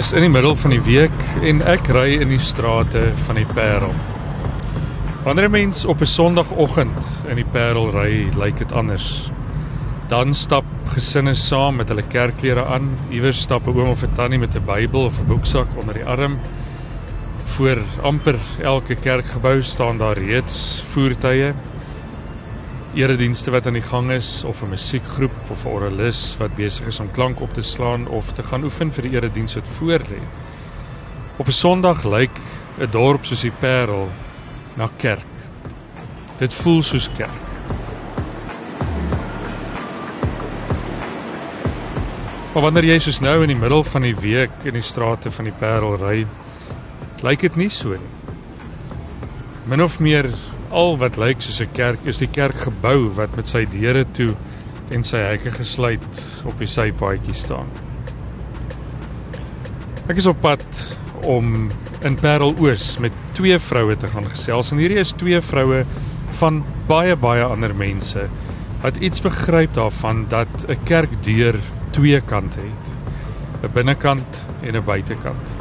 Dis 0.00 0.14
in 0.16 0.24
die 0.24 0.32
middel 0.32 0.54
van 0.56 0.72
die 0.72 0.80
week 0.80 1.24
en 1.44 1.58
ek 1.68 1.90
ry 1.92 2.14
in 2.22 2.30
die 2.32 2.40
strate 2.40 3.02
van 3.26 3.36
die 3.36 3.44
Parel. 3.44 3.90
Wanneer 5.26 5.48
'n 5.48 5.52
mens 5.52 5.84
op 5.84 6.00
'n 6.00 6.06
Sondagoggend 6.06 7.04
in 7.28 7.36
die 7.36 7.44
Parel 7.44 7.90
ry, 7.92 8.30
lyk 8.32 8.56
dit 8.56 8.72
anders. 8.72 9.30
Dan 10.08 10.32
stap 10.34 10.64
gesinne 10.94 11.34
saam 11.34 11.76
met 11.76 11.88
hulle 11.88 12.02
kerkklere 12.02 12.64
aan. 12.64 12.96
Iewers 13.10 13.42
stap 13.42 13.66
'n 13.66 13.76
oom 13.76 13.90
of 13.90 14.02
'n 14.02 14.14
tannie 14.14 14.38
met 14.38 14.56
'n 14.56 14.64
Bybel 14.64 15.04
of 15.04 15.20
'n 15.20 15.26
boeksak 15.26 15.68
onder 15.76 15.94
die 15.94 16.06
arm. 16.06 16.38
Voor 17.44 17.78
amper 18.02 18.38
elke 18.62 18.94
kerkgebou 18.94 19.62
staan 19.62 19.98
daar 19.98 20.18
reeds 20.18 20.82
voertuie 20.88 21.52
eredienste 22.94 23.50
wat 23.50 23.66
aan 23.66 23.76
die 23.78 23.86
gang 23.86 24.10
is 24.10 24.44
of 24.44 24.62
'n 24.62 24.68
musiekgroep 24.68 25.50
of 25.50 25.64
'n 25.64 25.68
oralis 25.68 26.36
wat 26.38 26.56
besig 26.56 26.86
is 26.86 27.00
om 27.00 27.10
klank 27.10 27.40
op 27.40 27.52
te 27.52 27.62
slaan 27.62 28.08
of 28.08 28.32
te 28.32 28.42
gaan 28.42 28.64
oefen 28.64 28.92
vir 28.92 29.02
die 29.02 29.12
erediens 29.12 29.54
wat 29.54 29.68
voor 29.68 30.00
lê. 30.10 30.22
Op 31.36 31.46
'n 31.46 31.52
Sondag 31.52 32.04
lyk 32.04 32.36
'n 32.78 32.90
dorp 32.90 33.24
soos 33.24 33.40
die 33.40 33.52
Parel 33.60 34.10
na 34.76 34.88
kerk. 34.96 35.34
Dit 36.38 36.54
voel 36.54 36.82
soos 36.82 37.10
kerk. 37.16 37.50
Maar 42.54 42.62
wanneer 42.62 42.84
jy 42.84 42.98
soos 42.98 43.20
nou 43.20 43.42
in 43.42 43.48
die 43.48 43.56
middel 43.56 43.84
van 43.84 44.02
die 44.02 44.16
week 44.16 44.64
in 44.64 44.74
die 44.74 44.82
strate 44.82 45.30
van 45.30 45.44
die 45.44 45.54
Parel 45.58 45.96
ry, 45.96 46.26
lyk 47.22 47.38
dit 47.40 47.56
nie 47.56 47.68
so 47.68 47.88
nie. 47.88 48.10
Min 49.66 49.82
of 49.82 50.00
meer 50.00 50.30
al 50.70 50.96
wat 50.98 51.18
lyk 51.18 51.42
soos 51.42 51.60
'n 51.60 51.72
kerk 51.72 52.06
is 52.06 52.18
die 52.18 52.30
kerkgebou 52.30 53.10
wat 53.14 53.36
met 53.36 53.46
sy 53.46 53.64
deure 53.64 54.04
toe 54.12 54.34
en 54.90 55.02
sy 55.02 55.18
hekke 55.18 55.50
gesluit 55.50 56.44
op 56.46 56.58
die 56.58 56.66
sypaadjie 56.66 57.34
staan. 57.34 57.68
Ek 60.08 60.16
is 60.16 60.26
op 60.26 60.40
pad 60.40 60.96
om 61.22 61.70
in 62.02 62.16
Parel 62.16 62.54
Oos 62.58 62.98
met 62.98 63.12
twee 63.32 63.58
vroue 63.58 63.96
te 63.96 64.08
gaan 64.08 64.26
gesels 64.30 64.72
en 64.72 64.78
hierdie 64.78 64.98
is 64.98 65.12
twee 65.12 65.40
vroue 65.40 65.84
van 66.40 66.64
baie 66.88 67.16
baie 67.16 67.44
ander 67.44 67.74
mense 67.74 68.28
wat 68.82 68.96
iets 68.96 69.20
begryp 69.20 69.74
daarvan 69.74 70.26
dat 70.28 70.66
'n 70.68 70.84
kerkdeur 70.84 71.58
twee 71.90 72.20
kante 72.20 72.58
het. 72.60 72.86
'n 73.62 73.72
Binnekant 73.72 74.46
en 74.62 74.76
'n 74.76 74.84
buitekant. 74.84 75.56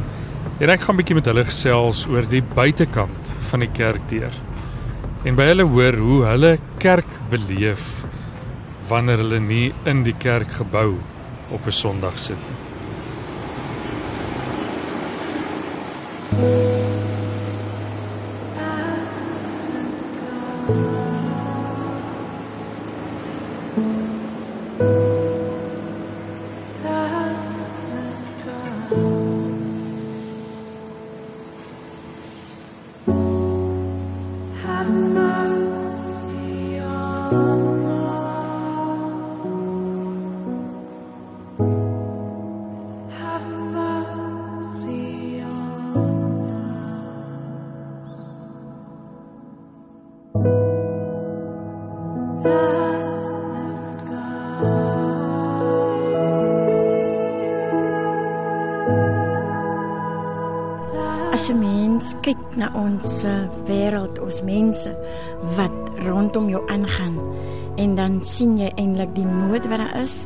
En 0.59 0.69
ek 0.69 0.81
gaan 0.81 0.95
'n 0.95 0.97
bietjie 0.97 1.15
met 1.15 1.25
hulle 1.25 1.45
gesels 1.45 2.07
oor 2.07 2.25
die 2.27 2.43
buitekant 2.55 3.33
van 3.49 3.59
die 3.59 3.71
kerkdeur 3.71 4.33
en 5.27 5.35
by 5.35 5.49
hulle 5.51 5.65
hoor 5.67 5.97
hoe 5.99 6.19
hulle 6.29 6.51
kerk 6.79 7.09
beleef 7.31 8.05
wanneer 8.89 9.19
hulle 9.23 9.39
nie 9.43 9.73
in 9.89 10.03
die 10.07 10.15
kerkgebou 10.15 10.95
op 11.51 11.67
'n 11.67 11.71
Sondag 11.71 12.17
sit 12.17 12.37
nie. 12.37 12.57
Kyk 62.29 62.61
na 62.61 62.69
ons 62.77 63.25
uh, 63.25 63.48
ons 64.29 64.43
mense 64.45 64.91
wat 65.57 66.03
rondom 66.05 66.49
jou 66.51 66.61
aangaan 66.69 67.17
en 67.79 67.95
dan 67.97 68.19
sien 68.25 68.57
jy 68.59 68.69
eintlik 68.75 69.11
die 69.15 69.25
nood 69.25 69.65
wat 69.71 69.81
daar 69.81 69.95
is. 70.03 70.25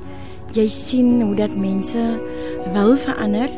Jy 0.54 0.66
sien 0.70 1.22
hoe 1.22 1.36
dat 1.38 1.54
mense 1.58 2.02
wil 2.74 2.96
verander 3.00 3.52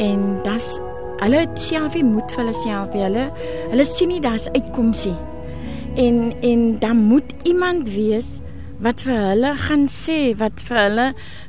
en 0.00 0.38
das 0.44 0.76
hulle 1.20 1.42
self 1.60 1.96
nie 1.96 2.04
moed 2.06 2.32
vir 2.32 2.44
hulle 2.44 2.56
self 2.56 2.94
nie. 2.94 3.04
Hulle 3.08 3.26
hulle 3.72 3.88
sien 3.88 4.12
nie 4.12 4.22
daar's 4.24 4.48
uitkomsie. 4.54 5.16
En 6.00 6.30
en 6.46 6.78
dan 6.80 7.02
moet 7.10 7.34
iemand 7.48 7.90
wees 7.96 8.38
wat 8.80 9.02
vir 9.04 9.18
hulle 9.32 9.50
gaan 9.60 9.88
sê, 9.92 10.32
wat 10.40 10.62
vir 10.64 10.78
hulle 10.86 11.06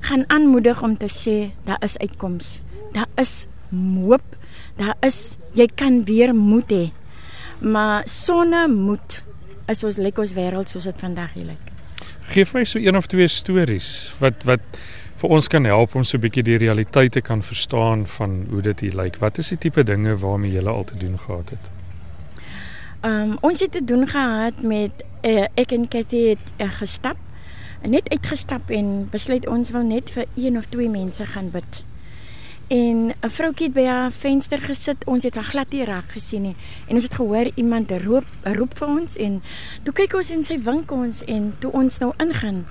gaan 0.07 0.25
aanmoedig 0.27 0.81
om 0.83 0.97
te 0.99 1.07
sê 1.11 1.37
daar 1.67 1.79
is 1.85 1.99
uitkoms. 2.01 2.59
Daar 2.95 3.07
is 3.21 3.45
hoop 3.71 4.35
daar 4.75 4.97
is 5.05 5.37
jy 5.53 5.67
kan 5.67 6.03
weer 6.07 6.33
moed 6.35 6.71
hê. 6.71 6.89
Maar 7.61 8.01
sonder 8.09 8.69
moed 8.69 9.21
is 9.69 9.83
ons 9.83 9.97
lyk 10.01 10.17
ons 10.17 10.33
wêreld 10.33 10.69
soos 10.69 10.87
dit 10.89 11.03
vandag 11.03 11.33
hier 11.37 11.45
lyk. 11.45 11.69
Geef 12.33 12.53
my 12.53 12.63
so 12.65 12.79
een 12.79 12.97
of 12.97 13.07
twee 13.11 13.27
stories 13.27 14.13
wat 14.19 14.43
wat 14.49 14.81
vir 15.21 15.29
ons 15.37 15.47
kan 15.47 15.67
help 15.69 15.95
om 15.95 16.03
so 16.03 16.17
'n 16.17 16.21
bietjie 16.21 16.43
die 16.43 16.57
realiteit 16.57 17.11
te 17.11 17.21
kan 17.21 17.43
verstaan 17.43 18.07
van 18.07 18.45
hoe 18.49 18.61
dit 18.61 18.79
hier 18.79 18.95
lyk. 18.95 19.17
Wat 19.17 19.37
is 19.37 19.47
die 19.47 19.57
tipe 19.57 19.83
dinge 19.83 20.17
waarmee 20.17 20.51
jy 20.51 20.65
al 20.65 20.83
te 20.83 20.97
doen 20.97 21.19
gehad 21.19 21.49
het? 21.49 21.65
Ehm 23.01 23.13
um, 23.13 23.37
ons 23.41 23.59
het 23.59 23.71
te 23.71 23.83
doen 23.83 24.07
gehad 24.07 24.61
met 24.61 24.91
uh, 25.21 25.45
ek 25.53 25.71
en 25.71 25.87
Cathy 25.87 26.29
het 26.29 26.47
uh, 26.57 26.71
gestap 26.71 27.17
net 27.81 28.09
uitgestap 28.09 28.69
en 28.69 29.07
besluit 29.09 29.47
ons 29.47 29.71
wil 29.73 29.83
net 29.83 30.11
vir 30.13 30.25
een 30.35 30.57
of 30.57 30.65
twee 30.69 30.89
mense 30.89 31.25
gaan 31.25 31.49
bid. 31.51 31.83
En 32.71 33.13
'n 33.19 33.29
vroutjie 33.29 33.65
het 33.65 33.73
by 33.73 33.83
haar 33.83 34.11
venster 34.11 34.61
gesit. 34.61 35.03
Ons 35.05 35.23
het 35.23 35.35
haar 35.35 35.43
glad 35.43 35.71
nie 35.71 35.83
raak 35.83 36.11
gesien 36.11 36.41
nie. 36.41 36.55
En 36.87 36.95
ons 36.95 37.03
het 37.03 37.15
gehoor 37.15 37.51
iemand 37.55 37.91
roep, 37.91 38.25
roep 38.43 38.77
vir 38.77 38.87
ons 38.87 39.17
en 39.17 39.41
toe 39.83 39.93
kyk 39.93 40.13
ons 40.13 40.29
en 40.29 40.43
sy 40.43 40.57
wink 40.63 40.91
ons 40.91 41.23
en 41.23 41.53
toe 41.59 41.71
ons 41.71 41.99
nou 41.99 42.13
ingaan, 42.17 42.65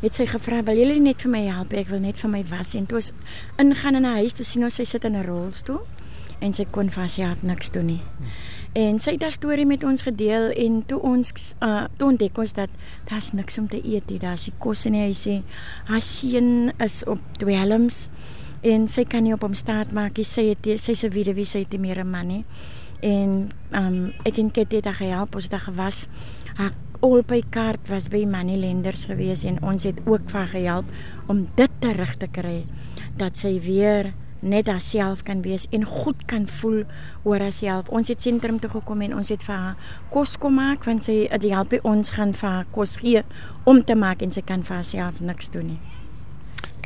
het 0.00 0.14
sy 0.14 0.26
gevra, 0.26 0.62
"Wil 0.62 0.76
julle 0.76 1.00
net 1.00 1.22
vir 1.22 1.30
my 1.30 1.46
help? 1.46 1.72
Ek 1.72 1.88
wil 1.88 1.98
net 1.98 2.18
vir 2.18 2.30
my 2.30 2.44
was." 2.50 2.74
En 2.74 2.86
toe 2.86 2.96
ons 2.96 3.12
ingaan 3.56 3.94
in 3.94 4.02
'n 4.02 4.16
huis, 4.16 4.32
toe 4.32 4.44
sien 4.44 4.64
ons 4.64 4.74
sy 4.74 4.84
sit 4.84 5.04
in 5.04 5.16
'n 5.16 5.24
rolstoel 5.24 5.86
en 6.40 6.52
sy 6.52 6.64
kon 6.64 6.90
vir 6.90 7.00
haarself 7.00 7.42
niks 7.42 7.70
doen 7.70 7.86
nie. 7.86 8.02
En 8.72 8.98
sy 8.98 9.10
het 9.10 9.20
daardie 9.20 9.38
storie 9.38 9.66
met 9.66 9.84
ons 9.84 10.02
gedeel 10.02 10.50
en 10.50 10.86
toe 10.86 11.00
ons 11.00 11.54
uh 11.62 11.84
toe 11.96 12.08
ontdek 12.08 12.38
ons 12.38 12.52
dat 12.52 12.70
daar's 13.08 13.32
niks 13.32 13.58
om 13.58 13.68
te 13.68 13.80
eet 13.88 14.10
nie. 14.10 14.18
Daar's 14.18 14.46
nie 14.46 14.54
kos 14.58 14.86
in 14.86 14.92
die 14.92 15.00
huis 15.00 15.24
nie. 15.26 15.42
Haar 15.84 16.00
seun 16.00 16.72
is 16.78 17.04
op 17.04 17.18
dwelms 17.38 18.08
en 18.66 18.88
sy 18.90 19.04
kan 19.06 19.22
nie 19.26 19.34
op 19.34 19.44
hom 19.46 19.54
staat 19.54 19.92
maak 19.94 20.18
nie. 20.18 20.26
Sy 20.26 20.50
het 20.50 20.66
sy 20.82 20.96
se 20.98 21.10
weduwee 21.12 21.46
sy 21.46 21.64
het 21.64 21.72
nie 21.72 21.84
meer 21.86 22.02
'n 22.04 22.10
man 22.10 22.28
nie. 22.28 22.44
En 23.02 23.52
um 23.72 24.12
ek 24.24 24.38
en 24.38 24.50
Kitty 24.50 24.76
het 24.76 24.88
gehelp, 24.88 25.34
ons 25.34 25.48
het 25.50 25.60
gewas. 25.60 26.08
Haar 26.56 26.72
albei 27.00 27.42
kaart 27.50 27.88
was 27.88 28.08
by 28.08 28.24
money 28.24 28.56
lenders 28.56 29.04
gewees 29.04 29.44
en 29.44 29.62
ons 29.62 29.84
het 29.84 29.98
ook 30.06 30.30
vir 30.32 30.46
gehelp 30.46 30.84
om 31.28 31.46
dit 31.54 31.70
terug 31.80 32.16
te 32.16 32.28
kry 32.32 32.64
dat 33.16 33.36
sy 33.36 33.60
weer 33.60 34.14
net 34.40 34.68
haarself 34.68 35.22
kan 35.26 35.42
wees 35.42 35.66
en 35.70 35.84
goed 35.84 36.24
kan 36.26 36.46
voel 36.60 36.84
oor 37.24 37.40
haarself. 37.40 37.88
Ons 37.88 38.08
het 38.08 38.22
sentrum 38.22 38.60
toe 38.60 38.70
gekom 38.70 39.02
en 39.02 39.16
ons 39.16 39.28
het 39.28 39.42
vir 39.42 39.54
haar 39.54 39.92
kos 40.10 40.36
kom 40.36 40.54
maak 40.60 40.84
want 40.84 41.04
sy 41.04 41.26
het 41.30 41.42
help 41.42 41.76
ons 41.82 42.10
gaan 42.16 42.34
vir 42.36 42.50
haar 42.50 42.70
kos 42.70 42.96
gee 43.02 43.22
om 43.64 43.84
te 43.84 43.94
maak 43.94 44.22
en 44.22 44.32
sy 44.32 44.44
kan 44.46 44.62
vir 44.62 44.80
haarself 44.80 45.20
niks 45.20 45.50
doen 45.50 45.74
nie. 45.74 45.95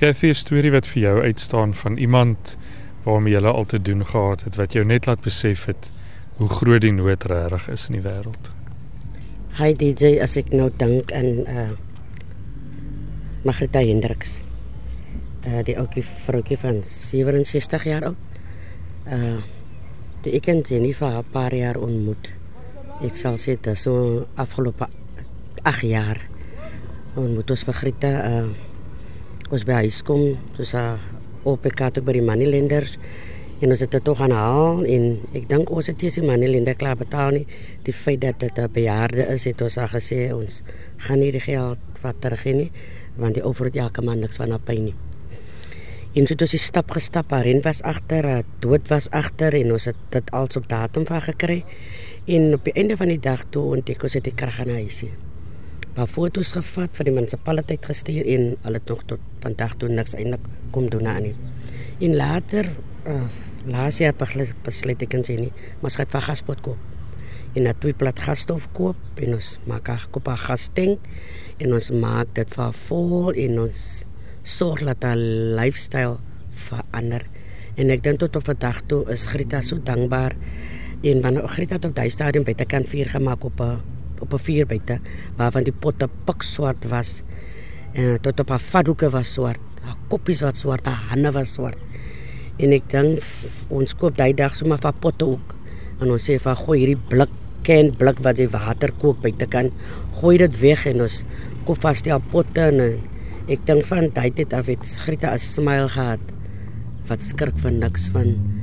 Cathy, 0.01 0.31
'n 0.33 0.35
storie 0.35 0.71
wat 0.73 0.87
vir 0.89 1.03
jou 1.03 1.23
uitstaan 1.23 1.75
van 1.75 1.97
iemand 1.97 2.57
waarmee 3.05 3.35
jy 3.35 3.45
al 3.45 3.65
te 3.65 3.83
doen 3.83 4.07
gehad 4.07 4.43
het 4.43 4.55
wat 4.57 4.73
jou 4.73 4.85
net 4.85 5.07
laat 5.07 5.21
besef 5.21 5.65
het 5.65 5.91
hoe 6.37 6.49
groot 6.49 6.81
die 6.81 6.93
nood 6.93 7.25
regtig 7.25 7.69
is 7.69 7.89
in 7.89 7.99
die 7.99 8.09
wêreld. 8.09 8.49
Hy 9.59 9.75
DJ 9.77 10.17
as 10.25 10.37
ek 10.37 10.53
nou 10.57 10.71
dink 10.77 11.13
aan 11.13 11.45
uh 11.45 11.69
Magrieta 13.45 13.85
Hendriks. 13.85 14.41
Uh 15.45 15.61
die 15.69 15.77
ouetjie 15.77 16.07
vroutjie 16.25 16.57
van 16.57 16.81
67 16.85 17.85
jaar 17.85 18.05
oud. 18.05 18.17
Uh 19.05 19.45
die 20.23 20.33
ek 20.33 20.49
sy 20.65 20.79
nie 20.79 20.95
vir 20.95 21.19
'n 21.19 21.25
paar 21.33 21.55
jaar 21.55 21.77
ontmoet. 21.77 22.33
Ek 23.03 23.17
sal 23.17 23.37
sê 23.37 23.61
dit 23.61 23.79
so 23.79 24.25
afgelope 24.35 24.89
8 25.63 25.83
jaar 25.83 26.29
ontmoet 27.17 27.51
ons 27.51 27.65
vir 27.65 27.75
Grieta 27.75 28.17
uh 28.25 28.70
ons 29.51 29.65
by 29.67 29.81
huis 29.83 29.99
kom, 30.07 30.37
soos 30.55 30.75
op 31.43 31.65
ek 31.67 31.81
het 31.83 31.99
by 32.07 32.15
die 32.15 32.23
money 32.23 32.47
lenders 32.47 32.97
en 33.61 33.73
ons 33.75 33.81
het 33.83 33.91
dit 33.93 34.05
tog 34.05 34.21
aanhaal 34.23 34.85
en 34.89 35.07
ek 35.37 35.49
dink 35.51 35.73
ons 35.75 35.89
het 35.91 35.99
die 36.01 36.23
money 36.23 36.49
lender 36.49 36.77
klaar 36.79 36.97
betaal 36.97 37.35
nie. 37.35 37.47
Die 37.85 37.93
feit 37.93 38.21
dat 38.21 38.39
dit 38.39 38.59
'n 38.59 38.73
bejaarde 38.73 39.27
is, 39.27 39.45
het 39.45 39.61
ons 39.61 39.77
al 39.77 39.89
gesê 39.89 40.33
ons 40.33 40.63
gaan 40.97 41.19
nie 41.19 41.33
die 41.33 41.41
geld 41.41 41.79
wat 42.03 42.21
terug 42.21 42.45
nie, 42.45 42.71
want 43.17 43.35
die 43.35 43.45
oor 43.45 43.65
het 43.65 43.77
elke 43.77 44.03
maand 44.03 44.21
niks 44.21 44.37
van 44.37 44.53
op 44.53 44.69
nie. 44.69 44.95
En 46.15 46.27
so 46.27 46.35
het 46.35 46.43
ons 46.43 46.51
die 46.51 46.59
stap 46.59 46.91
gestap, 46.91 47.31
haar 47.31 47.45
ren 47.45 47.61
was 47.63 47.83
agter, 47.83 48.27
haar 48.27 48.45
dood 48.61 48.89
was 48.89 49.11
agter 49.11 49.55
en 49.55 49.73
ons 49.73 49.85
het 49.85 49.97
dit 50.11 50.31
als 50.31 50.57
op 50.57 50.69
datum 50.69 51.07
van 51.07 51.21
gekry. 51.21 51.65
En 52.27 52.55
op 52.55 52.65
die 52.65 52.73
einde 52.73 52.97
van 52.97 53.09
die 53.09 53.21
dag 53.21 53.45
toe 53.51 53.77
ontdek 53.77 54.03
ons 54.03 54.13
dit 54.13 54.25
die 54.25 54.35
krag 54.35 54.61
aan 54.61 54.75
huisie. 54.75 55.11
Paar 55.91 56.07
foto's 56.07 56.53
gevat 56.55 56.95
vir 56.95 57.09
die 57.09 57.13
munisipaliteit 57.17 57.87
gestuur 57.91 58.29
en 58.31 58.45
hulle 58.63 58.79
het 58.79 58.91
nog 58.93 59.01
tot 59.11 59.25
vandag 59.43 59.73
toe 59.81 59.89
niks 59.91 60.15
eintlik 60.15 60.45
kom 60.71 60.87
doen 60.93 61.09
aan 61.11 61.25
nie. 61.27 61.35
En 62.07 62.15
later 62.15 62.71
uh, 63.11 63.27
laas 63.67 63.99
jaar 63.99 64.15
besluit 64.15 65.03
ek 65.03 65.19
en 65.19 65.27
sy 65.27 65.37
nie, 65.41 65.51
maar 65.83 65.99
het 65.99 66.15
van 66.15 66.25
gaspot 66.29 66.63
koop. 66.63 66.87
En 67.59 67.67
dat 67.67 67.83
twee 67.83 67.97
plat 67.99 68.23
gasstof 68.23 68.69
koop 68.79 69.19
en 69.19 69.35
ons 69.35 69.51
maak 69.67 69.91
haar 69.91 70.07
koop 70.15 70.31
haar 70.31 70.39
gastank 70.45 71.11
en 71.59 71.75
ons 71.75 71.91
maak 71.91 72.31
dit 72.39 72.55
vir 72.55 72.75
vol 72.87 73.35
en 73.35 73.61
ons 73.67 73.87
sorg 74.47 74.87
dat 74.87 75.11
haar 75.11 75.19
lifestyle 75.59 76.21
verander. 76.69 77.27
En 77.75 77.91
ek 77.91 78.07
dink 78.07 78.23
tot 78.23 78.39
op 78.39 78.47
vandag 78.47 78.85
toe 78.87 79.03
is 79.11 79.27
Grita 79.33 79.59
so 79.67 79.83
dankbaar 79.83 80.39
en 81.03 81.25
wanneer 81.25 81.51
Grita 81.51 81.83
op 81.83 81.97
daai 81.99 82.13
stadium 82.15 82.47
by 82.47 82.55
te 82.55 82.69
kan 82.69 82.87
vuur 82.87 83.11
gemaak 83.11 83.43
op 83.43 83.59
'n 83.59 83.99
op 84.21 84.33
'n 84.35 84.39
vuur 84.39 84.67
buite 84.67 85.01
waarvan 85.37 85.65
die 85.65 85.73
potte 85.73 86.09
pik 86.25 86.43
swart 86.43 86.85
was 86.89 87.23
en 87.93 88.21
tot 88.21 88.41
op 88.41 88.49
haar 88.49 88.61
vadoeke 88.61 89.11
was 89.11 89.33
swart, 89.33 89.61
haar 89.83 89.97
koppies 90.09 90.41
wat 90.41 90.57
swart, 90.57 90.87
haar 90.87 91.11
hande 91.11 91.33
was 91.33 91.53
swart. 91.53 91.79
En 92.59 92.73
ek 92.73 92.89
dink 92.91 93.23
ons 93.69 93.95
koop 93.95 94.17
daai 94.17 94.35
dag 94.35 94.55
sommer 94.55 94.79
van 94.79 94.95
potte 95.01 95.25
ook. 95.25 95.57
En 96.01 96.11
ons 96.11 96.31
sê 96.31 96.39
van 96.39 96.57
gooi 96.57 96.79
hierdie 96.79 97.03
blik 97.09 97.31
ken 97.63 97.93
blik 97.97 98.21
wat 98.25 98.39
jy 98.41 98.49
water 98.49 98.93
kook 99.01 99.21
buite 99.21 99.47
kan 99.47 99.71
gooi 100.21 100.39
dit 100.41 100.61
weg 100.63 100.87
en 100.87 101.05
ons 101.07 101.25
koop 101.69 101.81
vas 101.85 102.03
die 102.03 102.17
potte 102.33 102.61
en 102.71 102.81
ek 103.51 103.67
dink 103.69 103.85
van 103.89 104.09
tyd 104.17 104.41
het 104.45 104.55
af 104.57 104.71
het 104.73 104.87
Grieta 105.05 105.35
'n 105.35 105.39
smile 105.39 105.89
gehad 105.89 106.21
wat 107.09 107.23
skrik 107.23 107.59
van 107.59 107.79
niks 107.79 108.09
van 108.15 108.60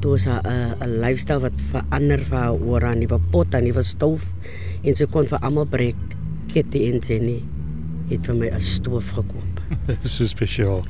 toe 0.00 0.18
sy 0.18 0.30
'n 0.30 0.74
'n 0.80 1.00
lifestyle 1.00 1.40
wat 1.40 1.56
verander 1.72 2.20
vir 2.30 2.52
oor 2.52 2.84
aan 2.84 2.98
nuwe 2.98 3.18
pot 3.30 3.54
en 3.54 3.64
nuwe 3.64 3.82
stoof 3.82 4.32
en 4.82 4.94
sy 4.94 5.06
kon 5.06 5.26
vir 5.26 5.38
almal 5.42 5.66
breek 5.66 5.96
Kitty 6.52 6.88
en 6.90 7.00
Jenny 7.00 7.42
het 8.10 8.26
vir 8.26 8.34
my 8.34 8.48
'n 8.50 8.60
stoof 8.60 9.10
gekoop. 9.18 9.60
so 10.04 10.26
spesiaal. 10.26 10.84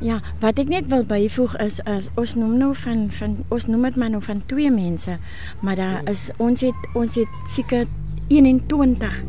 Ja, 0.00 0.20
wat 0.40 0.58
ek 0.58 0.68
net 0.68 0.90
wil 0.92 1.04
byvoeg 1.08 1.56
is 1.64 1.80
as 1.88 2.10
ons 2.20 2.34
noem 2.36 2.58
nou 2.60 2.74
van 2.74 3.10
van 3.10 3.44
ons 3.48 3.66
noem 3.66 3.82
dit 3.82 3.96
maar 3.96 4.10
nou 4.10 4.22
van 4.22 4.42
twee 4.46 4.70
mense, 4.70 5.18
maar 5.60 5.76
daar 5.76 6.02
is 6.10 6.30
ons 6.36 6.60
het 6.60 6.90
ons 6.94 7.14
het 7.14 7.28
seker 7.48 7.86
21 8.28 9.24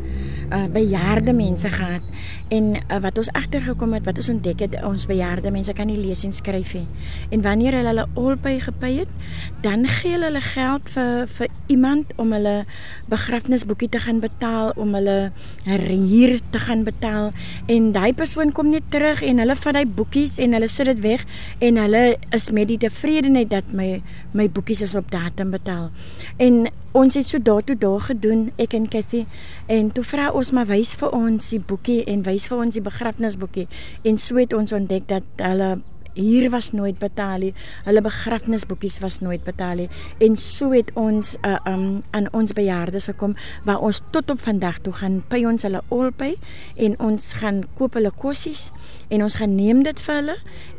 uh, 0.52 0.64
bejaarde 0.72 1.32
mense 1.32 1.68
gehad. 1.68 2.00
En 2.48 2.74
uh, 2.74 2.98
wat 3.00 3.18
ons 3.18 3.30
agtergekom 3.32 3.92
het 3.92 4.04
wat 4.04 4.16
ons 4.16 4.28
ontdek 4.28 4.60
het 4.60 4.82
ons 4.84 5.06
bejaarde 5.06 5.50
mense 5.50 5.72
kan 5.72 5.86
nie 5.86 5.98
lees 5.98 6.24
en 6.24 6.32
skryf 6.32 6.74
nie. 6.74 6.86
En 7.30 7.42
wanneer 7.42 7.78
hulle 7.80 7.86
hulle 7.88 8.08
albei 8.14 8.60
gepay 8.60 8.94
het 9.04 9.12
dan 9.60 9.86
gee 9.86 10.12
hulle 10.16 10.30
hulle 10.30 10.44
geld 10.44 10.90
vir 10.90 11.26
vir 11.26 11.57
iemand 11.68 12.12
om 12.16 12.32
hulle 12.32 12.64
begrafnisboekie 13.08 13.88
te 13.92 14.00
gaan 14.04 14.20
betaal 14.20 14.72
om 14.76 14.94
hulle 14.96 15.30
huur 15.64 16.40
te 16.50 16.58
gaan 16.58 16.84
betaal. 16.84 17.32
En 17.66 17.92
daai 17.92 18.12
persoon 18.16 18.52
kom 18.52 18.70
net 18.72 18.88
terug 18.92 19.22
en 19.22 19.38
hulle 19.42 19.56
vat 19.56 19.78
daai 19.78 19.86
boekies 19.86 20.38
en 20.42 20.56
hulle 20.56 20.68
sit 20.68 20.90
dit 20.90 21.00
weg 21.04 21.24
en 21.64 21.80
hulle 21.80 22.04
is 22.36 22.50
met 22.50 22.68
die 22.68 22.80
tevredenheid 22.84 23.50
dat 23.50 23.72
my 23.72 24.02
my 24.32 24.48
boekies 24.50 24.82
is 24.84 24.94
op 24.94 25.10
datum 25.10 25.50
betaal. 25.50 25.90
En 26.36 26.68
ons 26.92 27.14
het 27.14 27.26
so 27.26 27.38
daartoe 27.42 27.76
daar 27.78 28.00
gedoen 28.00 28.48
ek 28.56 28.74
en 28.74 28.88
Cathy 28.88 29.24
en 29.66 29.92
toe 29.92 30.04
vra 30.04 30.30
ons 30.30 30.50
maar 30.56 30.68
wys 30.70 30.94
vir 31.00 31.14
ons 31.16 31.52
die 31.54 31.60
boekie 31.60 32.00
en 32.08 32.24
wys 32.26 32.48
vir 32.48 32.64
ons 32.64 32.74
die 32.74 32.84
begrafnisboekie. 32.84 33.68
En 34.04 34.18
so 34.18 34.40
het 34.40 34.56
ons 34.56 34.72
ontdek 34.72 35.08
dat 35.08 35.44
hulle 35.44 35.78
hier 36.18 36.50
was 36.50 36.72
nooit 36.74 36.98
betaal 36.98 37.38
nie. 37.38 37.54
Hulle 37.86 38.02
begrafnisboekies 38.04 38.98
was 39.04 39.20
nooit 39.24 39.44
betaal 39.46 39.84
nie. 39.84 39.88
En 40.24 40.36
so 40.36 40.72
het 40.74 40.90
ons 40.98 41.36
uh, 41.46 41.56
um 41.70 42.02
aan 42.10 42.28
ons 42.36 42.52
bejaardes 42.52 43.08
gekom 43.12 43.36
waar 43.64 43.80
ons 43.84 44.02
tot 44.10 44.30
op 44.30 44.42
vandag 44.42 44.80
toe 44.82 44.92
gaan 44.92 45.20
by 45.30 45.44
ons 45.48 45.64
hulle 45.66 45.82
albei 45.94 46.34
en 46.76 46.96
ons 46.98 47.32
gaan 47.40 47.62
koop 47.78 47.98
hulle 47.98 48.12
kossies 48.18 48.68
en 49.08 49.22
ons 49.24 49.38
gaan 49.40 49.54
neem 49.56 49.82
dit 49.86 50.00
vir 50.06 50.14
hulle 50.20 50.36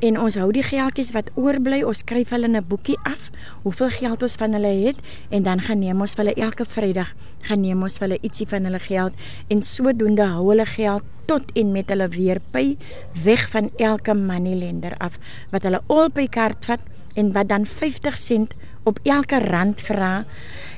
en 0.10 0.20
ons 0.22 0.38
hou 0.40 0.50
die 0.56 0.66
geldjies 0.66 1.14
wat 1.16 1.32
oorbly, 1.36 1.82
ons 1.84 2.04
skryf 2.04 2.34
hulle 2.36 2.48
'n 2.48 2.66
boekie 2.68 2.98
af 3.04 3.30
hoeveel 3.64 3.90
geld 3.90 4.24
ons 4.24 4.36
van 4.36 4.54
hulle 4.54 4.74
het 4.86 4.98
en 5.30 5.44
dan 5.44 5.60
gaan 5.62 5.80
neem 5.80 6.02
ons 6.02 6.14
vir 6.14 6.26
hulle 6.26 6.42
elke 6.46 6.66
Vrydag 6.66 7.14
gaan 7.48 7.62
neem 7.62 7.84
ons 7.84 7.98
vir 7.98 8.08
hulle 8.08 8.22
ietsie 8.22 8.48
van 8.48 8.66
hulle 8.68 8.80
geld 8.80 9.14
en 9.48 9.62
sodoende 9.62 10.26
hou 10.34 10.50
hulle 10.50 10.66
geld 10.66 11.04
tot 11.30 11.52
en 11.54 11.72
met 11.72 11.90
hulle 11.90 12.08
weer 12.10 12.40
by 12.54 12.78
weg 13.24 13.44
van 13.54 13.70
elke 13.78 14.14
money 14.18 14.56
lender 14.58 14.96
af 14.98 15.20
wat 15.52 15.64
hulle 15.64 15.82
al 15.88 16.10
by 16.10 16.28
kaart 16.28 16.66
vat 16.66 16.82
en 17.16 17.32
wat 17.36 17.50
dan 17.50 17.66
50 17.66 18.18
sent 18.18 18.56
op 18.84 19.00
elke 19.04 19.40
rand 19.40 19.82
vra 19.82 20.26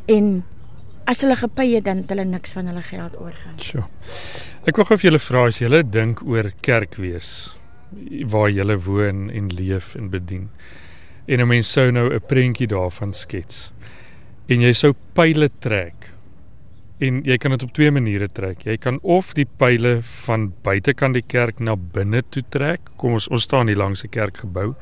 en 0.05 0.43
as 1.09 1.23
hulle 1.25 1.35
gepay 1.35 1.75
het 1.75 1.85
dan 1.85 2.03
het 2.03 2.13
hulle 2.13 2.25
niks 2.25 2.53
van 2.55 2.69
hulle 2.69 2.83
geld 2.85 3.17
oorgaan. 3.19 3.57
So. 3.57 3.87
Ek 4.67 4.77
wou 4.77 4.85
gou 4.85 4.97
vir 4.97 5.09
julle 5.09 5.23
vra 5.23 5.47
as 5.49 5.59
julle 5.61 5.81
dink 5.83 6.21
oor 6.27 6.51
kerk 6.61 6.99
wees 7.01 7.57
waar 8.31 8.49
julle 8.53 8.77
woon 8.79 9.27
en 9.29 9.49
leef 9.51 9.95
en 9.99 10.09
bedien. 10.09 10.49
En 11.27 11.41
'n 11.41 11.47
mens 11.47 11.71
sou 11.71 11.91
nou 11.91 12.13
'n 12.13 12.21
prentjie 12.27 12.67
daarvan 12.67 13.13
skets. 13.13 13.73
En 14.47 14.61
jy 14.61 14.73
sou 14.73 14.93
pile 15.13 15.49
trek 15.59 16.11
En 17.01 17.23
jy 17.25 17.37
kan 17.41 17.55
dit 17.55 17.63
op 17.65 17.71
twee 17.73 17.91
maniere 17.91 18.27
trek. 18.29 18.61
Jy 18.67 18.75
kan 18.77 18.99
of 19.01 19.31
die 19.33 19.47
pile 19.57 19.99
van 20.25 20.51
buitekant 20.61 21.17
die 21.17 21.25
kerk 21.25 21.59
na 21.59 21.73
binne 21.75 22.21
toe 22.29 22.43
trek. 22.53 22.91
Kom 23.01 23.17
ons 23.17 23.25
ons 23.33 23.47
staan 23.47 23.67
hier 23.67 23.77
langs 23.81 24.03
'n 24.03 24.09
kerkgebou. 24.09 24.75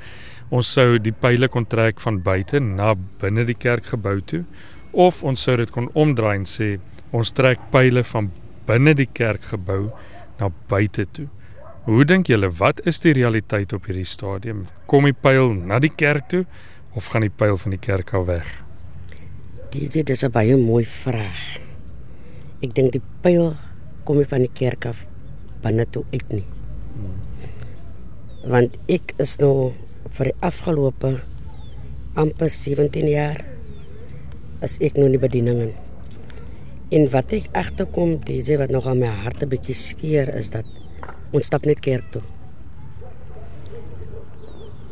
Ons 0.49 0.71
sou 0.73 0.99
die 0.99 1.13
pile 1.13 1.47
kon 1.47 1.65
trek 1.65 2.01
van 2.01 2.21
buite 2.21 2.59
na 2.59 2.95
binne 3.19 3.45
die 3.45 3.55
kerkgebou 3.55 4.19
toe 4.25 4.43
of 4.91 5.23
ons 5.23 5.41
sou 5.41 5.55
dit 5.57 5.71
kon 5.71 5.89
omdraai 5.93 6.35
en 6.35 6.45
sê 6.45 6.79
ons 7.11 7.31
trek 7.31 7.59
pile 7.71 8.03
van 8.03 8.31
binne 8.65 8.93
die 8.93 9.09
kerkgebou 9.13 9.91
na 10.39 10.49
buite 10.69 11.05
toe. 11.11 11.27
Hoe 11.85 12.05
dink 12.05 12.27
julle 12.27 12.49
wat 12.59 12.81
is 12.87 12.99
die 12.99 13.13
realiteit 13.13 13.73
op 13.73 13.85
hierdie 13.89 14.05
stadium? 14.05 14.65
Kom 14.85 15.07
die 15.09 15.13
pyl 15.13 15.53
na 15.53 15.79
die 15.79 15.93
kerk 15.95 16.29
toe 16.29 16.45
of 16.95 17.07
gaan 17.13 17.21
die 17.21 17.33
pyl 17.33 17.57
van 17.57 17.71
die 17.71 17.81
kerk 17.81 18.13
af 18.13 18.25
weg? 18.25 18.51
Dit 19.71 20.09
is 20.09 20.23
'n 20.23 20.31
baie 20.31 20.57
mooi 20.57 20.85
vraag. 20.85 21.68
Ek 22.59 22.73
dink 22.75 22.91
die 22.91 23.03
pyl 23.23 23.53
kom 24.03 24.17
nie 24.19 24.27
van 24.27 24.43
die 24.43 24.51
kerk 24.51 24.83
af 24.89 25.05
binne 25.63 25.85
toe 25.87 26.01
uit 26.11 26.31
nie. 26.33 26.45
Want 28.51 28.73
ek 28.91 29.13
is 29.23 29.37
nou 29.39 29.71
vir 30.17 30.31
die 30.31 30.39
afgelope 30.43 31.11
amper 32.19 32.49
17 32.51 33.07
jaar 33.07 33.39
as 34.65 34.75
ek 34.83 34.97
nou 34.99 35.05
in 35.07 35.15
die 35.15 35.21
bediening 35.23 35.61
in. 35.69 35.71
En 36.91 37.07
wat 37.13 37.31
ek 37.37 37.47
agterkom, 37.55 38.17
dis 38.27 38.49
wat 38.59 38.73
nog 38.75 38.89
aan 38.91 38.99
my 38.99 39.11
hart 39.23 39.43
'n 39.43 39.51
bietjie 39.53 39.75
skeer 39.75 40.27
is 40.35 40.49
dat 40.49 40.65
ons 41.31 41.45
stap 41.45 41.65
net 41.65 41.79
kerk 41.79 42.11
toe. 42.11 42.23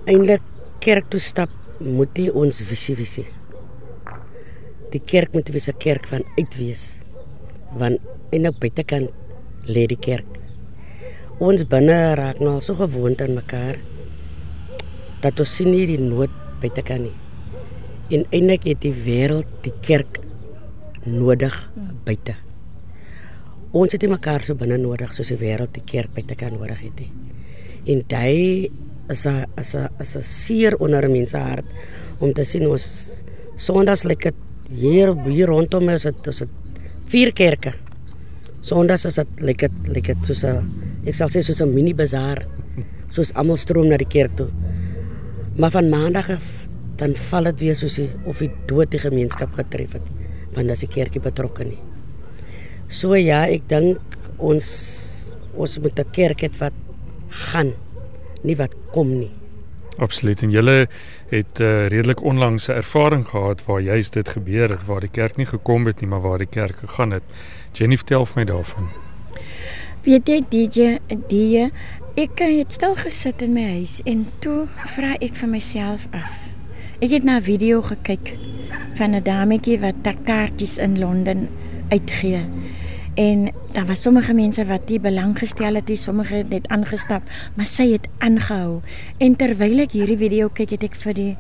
Eindelik 0.06 0.46
kerk 0.80 1.10
toe 1.10 1.20
stap 1.20 1.50
moet 1.82 2.16
jy 2.16 2.30
ons 2.30 2.62
visie 2.62 2.96
visie. 2.96 3.28
Die 4.92 5.04
kerk 5.04 5.34
moet 5.34 5.52
wees 5.52 5.68
'n 5.68 5.78
kerk 5.78 6.08
van 6.08 6.24
uitwees 6.38 7.00
want 7.76 8.00
in 8.32 8.48
die 8.48 8.52
buitekant 8.52 9.12
lê 9.68 9.86
die 9.88 10.00
kerk. 10.00 10.40
Ons 11.44 11.68
binne 11.70 12.16
raak 12.18 12.40
nou 12.42 12.60
so 12.64 12.74
gewoond 12.74 13.22
aan 13.22 13.36
mekaar 13.38 13.78
dat 15.22 15.40
ons 15.40 15.56
sien 15.60 15.70
nie 15.72 15.86
die 15.90 16.00
nood 16.02 16.34
buitekant 16.62 17.10
nie. 17.10 17.16
En 18.16 18.24
eintlik 18.32 18.66
het 18.70 18.82
die 18.82 18.94
wêreld 18.96 19.50
die 19.66 19.74
kerk 19.84 20.22
nodig 21.06 21.56
buite. 22.08 22.38
Ons 23.76 23.94
het 23.94 24.08
mekaar 24.10 24.46
so 24.48 24.56
binne 24.56 24.80
nodig 24.82 25.12
soos 25.14 25.34
die 25.34 25.40
wêreld 25.42 25.76
die 25.76 25.86
kerk 25.86 26.14
buitekant 26.16 26.56
nodig 26.58 26.82
het. 26.88 27.04
En 27.88 28.04
daai 28.08 28.70
is 29.10 29.26
'n 29.26 29.46
is 29.58 29.76
'n 29.76 29.88
is 30.00 30.16
'n 30.16 30.24
seer 30.24 30.76
onder 30.80 31.10
mense 31.10 31.38
hart 31.38 31.66
om 32.20 32.34
te 32.34 32.44
sien 32.44 32.68
ons 32.68 33.22
sondags 33.56 34.04
lyk 34.04 34.22
dit 34.22 34.36
hier 34.70 35.16
hier 35.26 35.48
rondom 35.48 35.90
ons 35.90 36.04
het 36.04 36.28
ons 36.28 36.40
het 36.40 36.50
vier 37.08 37.32
kerke. 37.32 37.74
Sondags 38.62 39.06
is 39.08 39.16
dit 39.16 39.44
lyk 39.48 39.64
dit 39.66 39.92
lyk 39.96 40.12
dit 40.12 40.26
soos 40.28 40.44
'n 40.44 40.64
ek 41.06 41.16
sal 41.16 41.30
sê 41.30 41.42
soos 41.42 41.62
'n 41.62 41.74
mini 41.74 41.94
bazaar. 41.94 42.46
Soos 43.12 43.32
almal 43.34 43.58
stroom 43.58 43.88
na 43.88 43.98
die 43.98 44.06
kerk 44.06 44.36
toe. 44.36 44.50
Maar 45.58 45.72
van 45.72 45.90
maandag 45.90 46.30
af 46.30 46.68
dan 46.98 47.16
val 47.16 47.44
dit 47.44 47.60
weer 47.60 47.76
soos 47.76 47.96
die, 47.96 48.10
of 48.26 48.40
die 48.40 48.52
dood 48.68 48.92
die 48.92 49.00
gemeenskap 49.00 49.54
getref 49.54 49.94
het 49.94 50.02
want 50.56 50.72
as 50.72 50.80
die 50.80 50.90
kerkie 50.90 51.22
betrokke 51.22 51.64
nie. 51.64 51.80
So 52.90 53.14
ja, 53.16 53.46
ek 53.46 53.68
dink 53.68 54.00
ons 54.40 54.68
ons 55.56 55.80
moet 55.80 56.00
'n 56.00 56.12
kerk 56.12 56.42
hê 56.42 56.50
wat 56.60 56.74
gaan, 57.30 57.74
nie 58.44 58.56
wat 58.56 58.74
kom 58.92 59.20
nie. 59.20 59.32
Absoluut. 59.98 60.42
En 60.42 60.50
julle 60.50 60.88
het 61.30 61.60
'n 61.60 61.62
uh, 61.62 61.86
eh, 61.86 61.88
redelik 61.88 62.24
onlangse 62.24 62.74
ervaring 62.74 63.28
gehad 63.28 63.66
waar 63.66 63.82
juist 63.82 64.14
dit 64.14 64.30
gebeur 64.30 64.70
het 64.70 64.86
waar 64.86 65.00
die 65.00 65.10
kerk 65.10 65.36
nie 65.36 65.46
gekom 65.46 65.86
het 65.86 66.00
nie, 66.00 66.10
maar 66.10 66.22
waar 66.22 66.38
die 66.38 66.50
kerk 66.50 66.78
gegaan 66.78 67.12
het. 67.12 67.24
Jenny 67.72 67.98
vertel 67.98 68.26
vir 68.26 68.36
my 68.36 68.46
daarvan. 68.46 68.90
Weet 70.04 70.28
jy 70.28 70.44
DJ 70.50 70.98
die 71.28 71.72
Ek 72.18 72.40
het 72.42 72.74
stil 72.74 72.96
gesit 72.98 73.44
in 73.46 73.52
my 73.54 73.64
huis 73.76 74.00
en 74.10 74.24
toe 74.42 74.64
vra 74.96 75.12
ek 75.22 75.36
vir 75.38 75.50
myself 75.52 76.08
af. 76.18 76.32
Ek 76.98 77.12
het 77.14 77.24
na 77.24 77.38
'n 77.38 77.46
video 77.46 77.82
gekyk 77.82 78.34
van 78.98 79.14
'n 79.14 79.22
dametjie 79.24 79.78
wat 79.80 80.02
taktaartjies 80.02 80.78
in 80.78 80.98
Londen 81.00 81.50
uitgee. 81.90 82.42
En 83.18 83.48
daar 83.74 83.88
was 83.90 84.02
sommige 84.06 84.34
mense 84.38 84.66
wat 84.70 84.90
nie 84.90 85.00
belang 85.02 85.34
gestel 85.40 85.80
het 85.80 85.88
nie, 85.90 85.98
sommige 85.98 86.36
het 86.44 86.50
net 86.54 86.68
aangestap, 86.74 87.26
maar 87.58 87.66
sy 87.66 87.90
het 87.96 88.06
aangehou. 88.22 88.84
En 89.18 89.36
terwyl 89.36 89.88
ek 89.88 89.98
hierdie 89.98 90.20
video 90.22 90.52
kyk, 90.54 90.76
het 90.78 90.86
ek 90.86 91.00
vir 91.02 91.18
die 91.18 91.32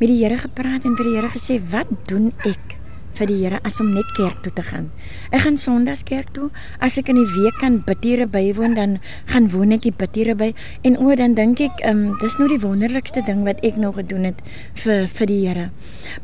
met 0.00 0.08
die 0.08 0.22
Here 0.22 0.40
gepraat 0.40 0.88
en 0.88 0.96
vir 0.96 1.10
die 1.10 1.14
Here 1.18 1.28
gesê, 1.34 1.60
"Wat 1.70 1.92
doen 2.08 2.32
ek 2.48 2.76
vir 3.16 3.30
die 3.30 3.36
Here 3.40 3.60
as 3.64 3.78
om 3.80 3.92
net 3.94 4.08
kerk 4.16 4.42
toe 4.44 4.52
te 4.52 4.64
gaan. 4.66 4.90
Ek 5.30 5.44
gaan 5.46 5.56
Sondags 5.60 6.04
kerk 6.04 6.32
toe. 6.36 6.50
As 6.84 6.98
ek 7.00 7.08
in 7.12 7.20
die 7.20 7.28
week 7.36 7.56
kan 7.62 7.80
bidtiere 7.86 8.26
bywoon, 8.26 8.76
dan 8.76 8.98
gaan 9.32 9.48
woon 9.54 9.72
ek 9.76 9.86
die 9.88 9.94
bidtiere 9.96 10.36
by. 10.38 10.52
En 10.84 10.98
o, 11.00 11.14
dan 11.16 11.36
dink 11.38 11.60
ek, 11.64 11.80
ehm 11.80 12.12
um, 12.12 12.18
dis 12.20 12.36
nou 12.40 12.48
die 12.52 12.60
wonderlikste 12.60 13.24
ding 13.26 13.44
wat 13.48 13.62
ek 13.66 13.80
nog 13.80 13.96
gedoen 14.00 14.24
het 14.32 14.42
vir 14.82 15.08
vir 15.08 15.32
die 15.32 15.40
Here. 15.46 15.70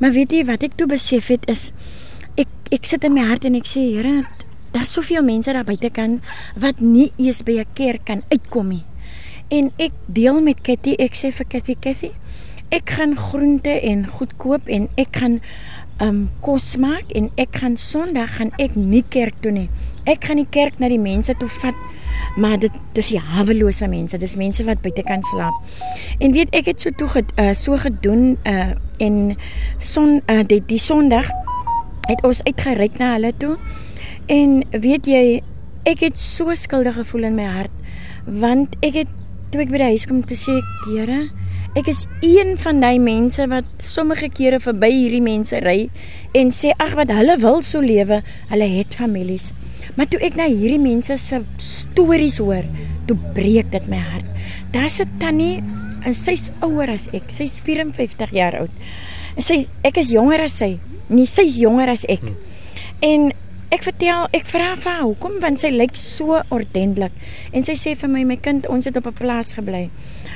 Maar 0.01 0.13
weet 0.13 0.33
jy 0.33 0.45
wat 0.49 0.63
ek 0.63 0.77
toe 0.77 0.89
besef 0.91 1.29
het 1.33 1.49
is 1.49 1.71
ek 2.37 2.49
ek 2.73 2.89
sit 2.89 3.05
in 3.05 3.13
my 3.17 3.27
hart 3.29 3.45
en 3.45 3.57
ek 3.57 3.69
sê 3.69 3.85
Here, 3.93 4.25
daar's 4.73 4.93
soveel 4.93 5.23
mense 5.25 5.53
daar 5.53 5.65
buite 5.69 5.91
kan 5.91 6.21
wat 6.59 6.81
nie 6.81 7.13
eens 7.17 7.43
by 7.43 7.59
'n 7.61 7.67
kerk 7.75 8.05
kan 8.05 8.23
uitkom 8.29 8.69
nie. 8.69 8.85
En 9.49 9.73
ek 9.77 9.93
deel 10.07 10.41
met 10.41 10.61
Kitty, 10.61 10.95
ek 10.99 11.15
sê 11.15 11.33
vir 11.33 11.47
Kitty, 11.47 11.77
Kitty, 11.81 12.11
ek 12.73 12.91
gaan 12.91 13.17
groente 13.17 13.81
en 13.81 14.07
goed 14.07 14.33
koop 14.37 14.69
en 14.69 14.89
ek 14.97 15.17
gaan 15.21 15.41
um 16.01 16.31
kos 16.41 16.77
maak 16.81 17.13
en 17.15 17.31
ek 17.37 17.61
gaan 17.61 17.77
Sondag 17.77 18.37
gaan 18.39 18.51
ek 18.63 18.75
nie 18.79 19.05
kerk 19.09 19.35
toe 19.45 19.53
nie. 19.53 19.69
Ek 20.09 20.25
gaan 20.25 20.41
die 20.41 20.49
kerk 20.51 20.81
na 20.83 20.89
die 20.89 20.99
mense 20.99 21.35
toe 21.39 21.49
vat, 21.61 21.77
maar 22.37 22.57
dit 22.59 22.73
dis 22.97 23.13
die 23.13 23.21
hawelose 23.21 23.87
mense, 23.87 24.19
dis 24.19 24.39
mense 24.41 24.65
wat 24.65 24.81
buite 24.83 25.05
kan 25.07 25.23
slaap. 25.23 25.55
En 26.19 26.33
weet 26.33 26.51
ek 26.57 26.73
het 26.73 26.81
so 26.81 26.91
toe 26.91 27.23
uh, 27.23 27.53
so 27.55 27.77
gedoen 27.77 28.37
uh 28.49 28.73
en 29.03 29.37
son 29.79 30.21
uh 30.31 30.43
die, 30.47 30.63
die 30.67 30.81
Sondag 30.81 31.29
het 32.09 32.25
ons 32.27 32.43
uitgereik 32.49 32.99
na 32.99 33.15
hulle 33.15 33.33
toe. 33.39 33.57
En 34.33 34.63
weet 34.71 35.07
jy, 35.07 35.25
ek 35.85 36.07
het 36.07 36.19
so 36.19 36.55
skuldig 36.57 36.97
gevoel 36.97 37.29
in 37.29 37.37
my 37.37 37.49
hart 37.59 37.79
want 38.23 38.77
ek 38.87 39.03
het 39.03 39.15
toe 39.51 39.65
ek 39.65 39.73
by 39.73 39.81
die 39.83 39.93
huis 39.93 40.07
kom 40.07 40.21
toe 40.23 40.37
sê 40.39 40.55
ek, 40.55 40.69
Here, 40.87 41.21
Ek 41.73 41.87
is 41.89 42.03
een 42.21 42.59
van 42.61 42.83
daai 42.83 42.99
mense 43.01 43.47
wat 43.49 43.69
sommige 43.81 44.29
kere 44.29 44.59
verby 44.61 44.91
hierdie 44.93 45.23
mense 45.25 45.57
ry 45.65 45.87
en 46.37 46.51
sê 46.53 46.75
ag 46.77 46.93
wat 46.99 47.09
hulle 47.17 47.39
wil 47.41 47.63
so 47.65 47.81
lewe, 47.81 48.19
hulle 48.51 48.67
het 48.75 48.93
families. 48.99 49.55
Maar 49.97 50.11
toe 50.13 50.21
ek 50.21 50.37
na 50.37 50.51
hierdie 50.51 50.83
mense 50.83 51.17
se 51.17 51.41
stories 51.57 52.37
hoor, 52.45 52.69
toe 53.09 53.17
breek 53.33 53.73
dit 53.73 53.89
my 53.89 54.03
hart. 54.05 54.29
Daar's 54.77 55.01
'n 55.01 55.09
tannie 55.19 55.65
en 56.05 56.13
sy's 56.13 56.51
ouer 56.61 56.93
as 56.93 57.09
ek. 57.15 57.31
Sy's 57.33 57.59
54 57.65 58.31
jaar 58.37 58.59
oud. 58.61 58.71
En 59.37 59.43
sy 59.43 59.65
ek 59.83 59.97
is 59.97 60.13
jonger 60.13 60.45
as 60.45 60.53
sy. 60.53 60.79
Nee, 61.09 61.25
sy's 61.25 61.57
jonger 61.57 61.89
as 61.89 62.05
ek. 62.05 62.21
Hmm. 62.21 62.37
En 63.01 63.33
ek 63.73 63.87
vertel, 63.87 64.27
ek 64.37 64.49
vra 64.51 64.75
vir 64.77 64.91
haar 64.91 65.05
hoekom 65.07 65.39
want 65.41 65.61
sy 65.63 65.71
lyk 65.73 65.95
so 65.97 66.41
ordentlik. 66.53 67.15
En 67.57 67.65
sy 67.65 67.73
sê 67.81 67.95
vir 67.97 68.11
my 68.13 68.25
my 68.29 68.37
kind, 68.37 68.67
ons 68.69 68.85
het 68.85 68.97
op 69.01 69.07
'n 69.07 69.17
plaas 69.17 69.55
gebly. 69.57 69.89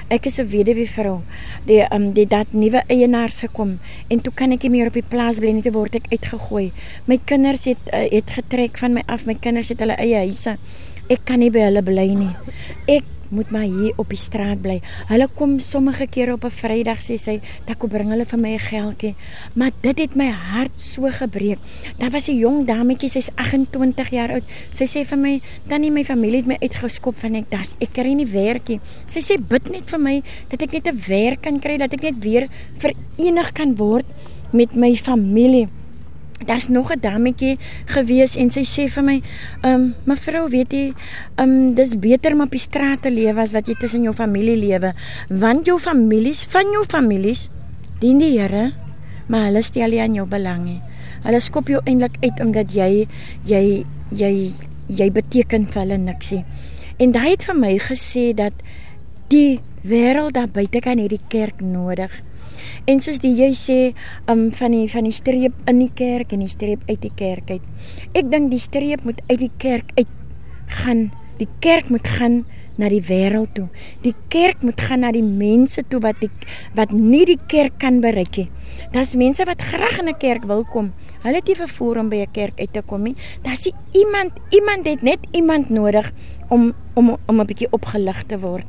Ek 0.08 0.26
is 0.26 0.38
'n 0.38 0.48
weduwee 0.48 0.88
vrou. 0.88 1.20
Die 1.66 1.82
ehm 1.82 1.94
um, 1.94 2.12
die 2.12 2.26
dat 2.26 2.52
nuwe 2.52 2.82
eienaars 2.88 3.40
gekom 3.40 3.78
en 4.08 4.20
toe 4.20 4.32
kan 4.32 4.52
ek 4.52 4.62
nie 4.62 4.70
meer 4.70 4.86
op 4.86 4.94
die 4.94 5.02
plaas 5.02 5.38
bly 5.38 5.52
nie, 5.52 5.62
te 5.62 5.72
word 5.72 5.94
ek 5.94 6.06
uitgegooi. 6.10 6.72
My 7.06 7.18
kinders 7.24 7.64
het 7.64 7.78
uh, 7.92 8.08
het 8.10 8.30
getrek 8.30 8.78
van 8.78 8.92
my 8.92 9.02
af. 9.06 9.26
My 9.26 9.34
kinders 9.34 9.68
het 9.68 9.80
hulle 9.80 9.96
eie 9.96 10.16
huise. 10.16 10.56
Ek 11.08 11.20
kan 11.24 11.38
nie 11.38 11.50
by 11.50 11.60
hulle 11.60 11.82
bly 11.82 12.14
nie. 12.14 12.36
Ek 12.86 13.04
moet 13.30 13.50
maar 13.50 13.66
hier 13.66 13.92
op 13.96 14.08
die 14.08 14.20
straat 14.20 14.60
bly. 14.62 14.80
Hulle 15.08 15.28
kom 15.34 15.58
sommige 15.58 16.06
kere 16.06 16.32
op 16.32 16.44
'n 16.44 16.50
Vrydag 16.50 17.00
sê 17.00 17.16
sy, 17.18 17.40
"Dan 17.66 17.76
kom 17.76 17.88
bring 17.88 18.10
hulle 18.10 18.24
vir 18.24 18.38
my 18.38 18.52
'n 18.54 18.58
geldjie." 18.58 19.14
Maar 19.54 19.70
dit 19.80 19.98
het 19.98 20.14
my 20.14 20.28
hart 20.30 20.80
so 20.80 21.02
gebreek. 21.10 21.58
Daar 21.98 22.10
was 22.10 22.28
'n 22.28 22.38
jong 22.38 22.66
dametjie, 22.66 23.08
sy's 23.08 23.30
28 23.34 24.10
jaar 24.10 24.30
oud. 24.30 24.44
Sy 24.70 24.84
sê 24.84 25.04
vir 25.04 25.18
my, 25.18 25.40
"Tannie, 25.68 25.90
my 25.90 26.04
familie 26.04 26.36
het 26.36 26.46
my 26.46 26.56
uitgeskop 26.60 27.18
van 27.18 27.34
ek 27.34 27.50
das. 27.50 27.74
Ek 27.80 27.92
kry 27.92 28.12
nie 28.12 28.26
werkie." 28.26 28.80
Sy 29.06 29.20
sê, 29.20 29.38
"Bid 29.48 29.70
net 29.70 29.90
vir 29.90 30.00
my 30.00 30.22
dat 30.48 30.62
ek 30.62 30.72
net 30.72 30.86
'n 30.86 31.00
werk 31.08 31.42
kan 31.42 31.60
kry, 31.60 31.76
dat 31.76 31.92
ek 31.92 32.02
net 32.02 32.22
weer 32.22 32.48
verenig 32.78 33.52
kan 33.52 33.76
word 33.76 34.06
met 34.52 34.74
my 34.74 34.96
familie." 34.96 35.68
Daar's 36.44 36.68
nog 36.68 36.92
'n 36.92 37.00
dammetjie 37.00 37.58
gewees 37.86 38.36
en 38.36 38.50
sy 38.50 38.60
sê 38.60 38.88
vir 38.88 39.04
my, 39.04 39.22
"Um 39.62 39.70
ehm, 39.70 39.92
mevrou, 40.04 40.48
weet 40.48 40.72
jy, 40.72 40.92
um 41.36 41.74
dis 41.74 41.98
beter 41.98 42.32
om 42.32 42.40
op 42.40 42.50
die 42.50 42.58
straat 42.58 43.02
te 43.02 43.10
lewe 43.10 43.40
as 43.40 43.52
wat 43.52 43.66
jy 43.66 43.74
tussen 43.74 44.02
jou 44.02 44.14
familie 44.14 44.56
lewe, 44.56 44.92
want 45.28 45.64
jou 45.66 45.78
families, 45.78 46.44
van 46.44 46.64
jou 46.72 46.84
families, 46.88 47.48
dien 48.00 48.18
die 48.18 48.38
Here, 48.38 48.72
maar 49.26 49.44
hulle 49.44 49.62
stel 49.62 49.88
nie 49.88 50.00
aan 50.00 50.14
jou 50.14 50.26
belang 50.26 50.64
nie. 50.64 50.82
Hulle 51.22 51.40
skop 51.40 51.68
jou 51.68 51.80
eintlik 51.84 52.16
uit 52.20 52.40
omdat 52.40 52.72
jy 52.72 53.08
jy 53.44 53.84
jy 54.10 54.52
jy 54.86 55.10
beteken 55.10 55.66
vir 55.66 55.82
hulle 55.82 55.98
niksie." 55.98 56.44
En 56.98 57.12
hy 57.14 57.30
het 57.30 57.44
vir 57.44 57.56
my 57.56 57.78
gesê 57.78 58.34
dat 58.34 58.52
die 59.28 59.60
wêreld 59.84 60.32
daar 60.32 60.48
buite 60.48 60.80
kan 60.80 60.98
hierdie 60.98 61.20
kerk 61.28 61.60
nodig. 61.60 62.22
En 62.84 63.00
soos 63.00 63.18
die 63.18 63.34
jy 63.34 63.52
sê, 63.54 63.94
um 64.30 64.50
van 64.52 64.70
die 64.70 64.88
van 64.88 65.04
die 65.04 65.12
streep 65.12 65.54
in 65.66 65.78
die 65.78 65.92
kerk 65.94 66.32
en 66.32 66.40
die 66.40 66.52
streep 66.52 66.82
uit 66.88 67.00
die 67.00 67.14
kerk 67.14 67.50
uit. 67.50 67.62
Ek 68.14 68.30
dink 68.30 68.50
die 68.50 68.62
streep 68.62 69.04
moet 69.04 69.20
uit 69.30 69.38
die 69.38 69.52
kerk 69.58 69.90
uit 69.96 70.12
gaan. 70.66 71.10
Die 71.38 71.48
kerk 71.60 71.90
moet 71.90 72.08
gaan 72.08 72.44
na 72.76 72.88
die 72.92 73.02
wêreld 73.04 73.54
toe. 73.56 73.66
Die 74.04 74.14
kerk 74.32 74.62
moet 74.64 74.80
gaan 74.80 75.02
na 75.04 75.12
die 75.14 75.24
mense 75.24 75.84
toe 75.88 76.00
wat 76.04 76.20
die 76.20 76.30
wat 76.76 76.92
nie 76.92 77.24
die 77.28 77.40
kerk 77.48 77.78
kan 77.82 78.00
bereik 78.04 78.36
nie. 78.36 78.48
Daar's 78.92 79.14
mense 79.16 79.44
wat 79.48 79.62
graag 79.62 79.98
in 79.98 80.08
'n 80.08 80.18
kerk 80.18 80.44
wil 80.44 80.64
kom. 80.64 80.92
Hulle 81.22 81.36
het 81.36 81.46
nie 81.46 81.56
vervoer 81.56 81.98
om 81.98 82.08
by 82.08 82.16
'n 82.16 82.32
kerk 82.32 82.60
uit 82.60 82.72
te 82.72 82.82
kom 82.82 83.02
nie. 83.02 83.16
Daar's 83.42 83.68
iemand, 83.92 84.32
iemand 84.50 84.86
het 84.86 85.02
net 85.02 85.18
iemand 85.32 85.70
nodig 85.70 86.12
om 86.48 86.72
om 86.94 87.16
om 87.26 87.40
'n 87.40 87.46
bietjie 87.46 87.72
opgelig 87.72 88.24
te 88.26 88.38
word. 88.38 88.66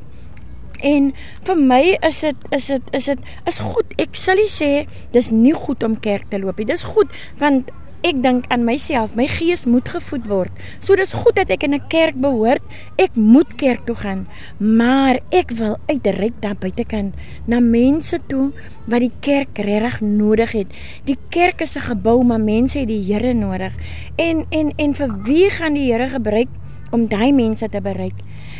En 0.86 1.14
vir 1.44 1.58
my 1.58 1.98
is 2.02 2.22
dit 2.22 2.48
is 2.52 2.68
dit 2.68 2.82
is 2.92 3.06
dit 3.06 3.20
is 3.46 3.60
goed. 3.60 3.98
Ek 3.98 4.16
sal 4.16 4.36
nie 4.36 4.52
sê 4.52 4.88
dis 5.12 5.32
nie 5.32 5.54
goed 5.54 5.84
om 5.84 6.00
kerk 6.00 6.30
te 6.30 6.40
loop 6.40 6.58
nie. 6.58 6.66
Dis 6.66 6.84
goed 6.84 7.12
want 7.40 7.72
ek 8.06 8.20
dink 8.22 8.46
aan 8.54 8.64
myself. 8.66 9.16
My 9.18 9.26
gees 9.30 9.66
moet 9.66 9.90
gevoed 9.90 10.28
word. 10.30 10.54
So 10.80 10.96
dis 10.96 11.16
goed 11.18 11.36
dat 11.40 11.50
ek 11.50 11.64
in 11.64 11.74
'n 11.74 11.88
kerk 11.90 12.16
behoort. 12.16 12.62
Ek 12.98 13.16
moet 13.16 13.58
kerk 13.58 13.86
toe 13.86 13.96
gaan, 13.96 14.28
maar 14.60 15.20
ek 15.32 15.52
wil 15.52 15.78
uitreik 15.88 16.34
daar 16.42 16.56
buitekant 16.56 17.16
na 17.48 17.60
mense 17.60 18.20
toe 18.28 18.52
wat 18.88 19.00
die 19.00 19.12
kerk 19.22 19.58
regtig 19.58 20.02
nodig 20.02 20.52
het. 20.52 20.68
Die 21.06 21.18
kerk 21.30 21.62
is 21.62 21.76
'n 21.76 21.90
gebou, 21.90 22.24
maar 22.24 22.40
mense 22.40 22.80
het 22.80 22.88
die 22.88 23.04
Here 23.08 23.34
nodig. 23.34 23.74
En 24.16 24.46
en 24.50 24.74
en 24.78 24.94
vir 24.94 25.10
wie 25.24 25.50
gaan 25.50 25.74
die 25.74 25.92
Here 25.92 26.10
gebruik 26.10 26.50
om 26.92 27.08
daai 27.08 27.32
mense 27.32 27.70
te 27.70 27.82
bereik? 27.82 28.16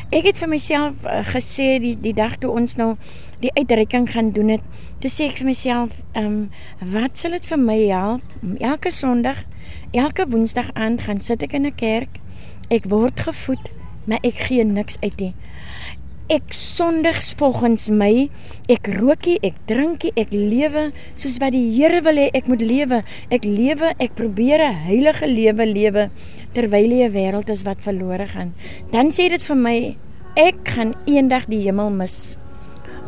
Ek 0.08 0.24
het 0.24 0.38
vir 0.40 0.48
myself 0.48 1.02
uh, 1.04 1.20
gesê 1.28 1.82
die 1.84 1.98
die 2.00 2.14
dag 2.16 2.38
toe 2.40 2.54
ons 2.56 2.78
nou 2.80 2.94
die 3.42 3.52
uitreiking 3.58 4.06
gaan 4.08 4.30
doen 4.32 4.54
het, 4.54 4.64
toe 5.04 5.10
sê 5.12 5.26
ek 5.28 5.42
vir 5.42 5.50
myself, 5.50 5.98
ehm, 6.14 6.48
um, 6.48 6.94
wat 6.94 7.20
sal 7.20 7.36
dit 7.36 7.44
vir 7.50 7.60
my 7.60 7.76
help 7.90 8.38
om 8.40 8.54
elke 8.64 8.88
Sondag, 8.96 9.44
elke 9.92 10.24
Woensdag 10.32 10.72
aand 10.80 11.04
gaan 11.04 11.20
sit 11.20 11.44
ek 11.44 11.58
in 11.60 11.68
'n 11.68 11.76
kerk. 11.76 12.22
Ek 12.72 12.88
word 12.88 13.20
gevoed, 13.20 13.68
maar 14.08 14.24
ek 14.24 14.48
gee 14.48 14.64
niks 14.64 14.96
uit 15.04 15.20
nie. 15.20 15.34
Ek 16.30 16.56
sondigs 16.56 17.34
volgens 17.40 17.90
my, 17.90 18.30
ek 18.68 18.88
rookie, 19.00 19.40
ek 19.44 19.56
drinkie, 19.68 20.12
ek 20.16 20.32
lewe 20.32 20.92
soos 21.16 21.38
wat 21.40 21.52
die 21.52 21.76
Here 21.76 22.02
wil 22.02 22.16
hê 22.16 22.30
ek 22.34 22.48
moet 22.48 22.62
lewe. 22.62 23.04
Ek 23.30 23.44
lewe, 23.44 23.94
ek 24.00 24.16
probeer 24.16 24.60
'n 24.64 24.76
heilige 24.88 25.28
lewe 25.28 25.66
lewe 25.66 26.10
terwyl 26.58 26.90
jy 26.90 27.06
'n 27.06 27.14
wêreld 27.14 27.50
is 27.54 27.64
wat 27.64 27.86
verlore 27.86 28.28
gaan. 28.28 28.54
Dan 28.92 29.12
sê 29.14 29.30
dit 29.30 29.42
vir 29.42 29.58
my 29.58 29.78
ek 30.36 30.58
gaan 30.74 30.94
eendag 31.06 31.46
die 31.46 31.62
hemel 31.66 31.90
mis. 31.90 32.38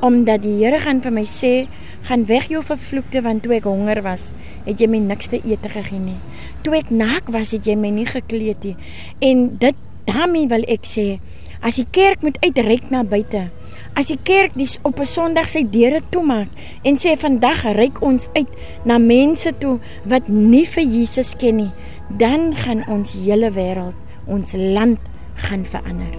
Omdat 0.01 0.41
die 0.41 0.63
Here 0.63 0.79
gaan 0.79 1.01
vir 1.01 1.11
my 1.11 1.25
sê, 1.25 1.67
gaan 2.07 2.25
weg 2.25 2.47
jou 2.49 2.61
vervloekte 2.63 3.21
want 3.21 3.43
toe 3.43 3.53
ek 3.57 3.67
honger 3.67 4.01
was, 4.01 4.33
het 4.65 4.79
jy 4.79 4.87
my 4.87 5.01
niks 5.03 5.27
te 5.27 5.41
eet 5.43 5.65
gegee 5.65 5.99
nie. 5.99 6.17
Toe 6.63 6.77
ek 6.77 6.89
naak 6.89 7.27
was, 7.27 7.51
het 7.51 7.65
jy 7.65 7.75
my 7.75 7.89
nie 7.89 8.05
gekleed 8.05 8.63
nie. 8.63 8.75
En 9.19 9.57
dit 9.59 9.75
daarmee 10.05 10.47
wil 10.47 10.63
ek 10.67 10.87
sê, 10.87 11.19
as 11.61 11.75
die 11.75 11.87
kerk 11.91 12.23
moet 12.23 12.37
uitreik 12.41 12.89
na 12.89 13.03
buite, 13.03 13.49
as 13.99 14.07
die 14.07 14.19
kerk 14.23 14.55
dis 14.55 14.77
op 14.87 14.99
'n 14.99 15.05
Sondag 15.05 15.49
sy 15.49 15.63
deure 15.63 16.01
toemaak 16.09 16.47
en 16.83 16.95
sê 16.95 17.17
vandag 17.17 17.63
reik 17.75 18.01
ons 18.01 18.29
uit 18.33 18.47
na 18.85 18.97
mense 18.97 19.51
toe 19.59 19.79
wat 20.05 20.29
nie 20.29 20.65
vir 20.65 20.83
Jesus 20.83 21.35
ken 21.35 21.57
nie, 21.57 21.71
dan 22.17 22.55
gaan 22.55 22.87
ons 22.87 23.13
hele 23.13 23.51
wêreld, 23.51 23.95
ons 24.25 24.53
land 24.57 24.99
gaan 25.35 25.65
verander. 25.65 26.17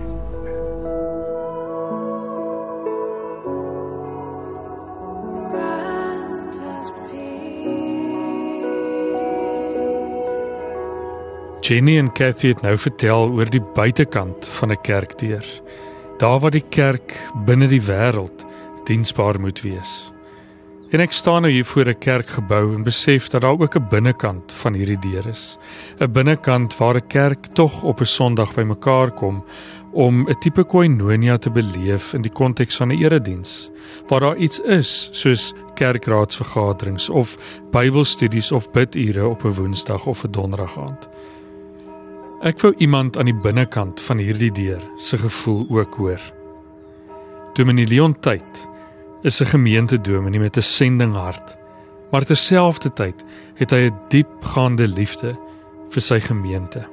Jenny 11.60 11.98
en 11.98 12.12
Cathy 12.12 12.48
het 12.50 12.62
nou 12.62 12.72
vertel 12.78 13.28
oor 13.30 13.50
die 13.50 13.62
buitekant 13.62 14.48
van 14.58 14.72
'n 14.72 14.80
kerkdeur. 14.82 15.46
Daar 16.18 16.40
waar 16.40 16.50
die 16.50 16.68
kerk 16.68 17.14
binne 17.46 17.66
die 17.66 17.82
wêreld 17.82 18.46
diensbaar 18.84 19.40
moet 19.40 19.60
wees. 19.60 20.12
En 20.90 20.98
ek 20.98 21.12
staan 21.14 21.42
nou 21.42 21.52
hier 21.52 21.64
voor 21.64 21.86
'n 21.86 21.98
kerkgebou 21.98 22.74
en 22.74 22.82
besef 22.82 23.28
dat 23.28 23.40
daar 23.40 23.60
ook 23.60 23.76
'n 23.76 23.88
binnekant 23.88 24.52
van 24.52 24.74
hierdie 24.74 24.98
deur 24.98 25.26
is. 25.26 25.58
'n 25.98 26.12
Binnekant 26.12 26.76
waar 26.76 26.96
'n 26.96 27.06
kerk 27.06 27.46
tog 27.46 27.82
op 27.82 28.00
'n 28.00 28.04
Sondag 28.04 28.54
bymekaar 28.54 29.10
kom 29.10 29.44
om 29.92 30.28
'n 30.28 30.38
tipe 30.38 30.64
koinonia 30.64 31.38
te 31.38 31.50
beleef 31.50 32.12
in 32.14 32.22
die 32.22 32.32
konteks 32.32 32.76
van 32.76 32.88
'n 32.88 33.02
erediens, 33.02 33.70
waar 34.06 34.20
daar 34.20 34.36
iets 34.36 34.60
is 34.60 35.08
soos 35.12 35.52
kerkraadsvergaderings 35.74 37.08
of 37.08 37.36
Bybelstudies 37.70 38.52
of 38.52 38.70
bidure 38.70 39.28
op 39.28 39.44
'n 39.44 39.54
Woensdag 39.54 40.06
of 40.06 40.24
'n 40.24 40.30
Donderdag 40.30 40.78
aand. 40.78 41.08
Ek 42.40 42.60
wou 42.60 42.74
iemand 42.76 43.16
aan 43.16 43.24
die 43.24 43.40
binnekant 43.42 44.00
van 44.00 44.18
hierdie 44.18 44.52
deur 44.52 44.82
se 44.96 45.18
gevoel 45.18 45.66
ook 45.68 45.94
hoor. 45.94 46.20
Dominee 47.52 47.86
Leon 47.86 48.20
Tyd 48.20 48.69
is 49.22 49.40
'n 49.40 49.46
gemeentedominee 49.46 50.40
met 50.40 50.56
'n 50.56 50.62
sendinghart, 50.62 51.56
maar 52.10 52.24
terselfdertyd 52.24 53.24
het 53.54 53.70
hy 53.70 53.90
'n 53.90 53.98
diepgaande 54.08 54.88
liefde 54.88 55.38
vir 55.90 56.02
sy 56.02 56.20
gemeente. 56.20 56.88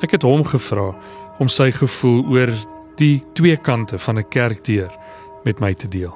Ek 0.00 0.10
het 0.10 0.22
hom 0.22 0.44
gevra 0.44 0.94
om 1.38 1.48
sy 1.48 1.70
gevoel 1.72 2.24
oor 2.28 2.50
die 2.96 3.24
twee 3.32 3.56
kante 3.56 3.98
van 3.98 4.18
'n 4.18 4.28
kerkdeur 4.28 4.90
met 5.44 5.60
my 5.60 5.74
te 5.74 5.88
deel. 5.88 6.14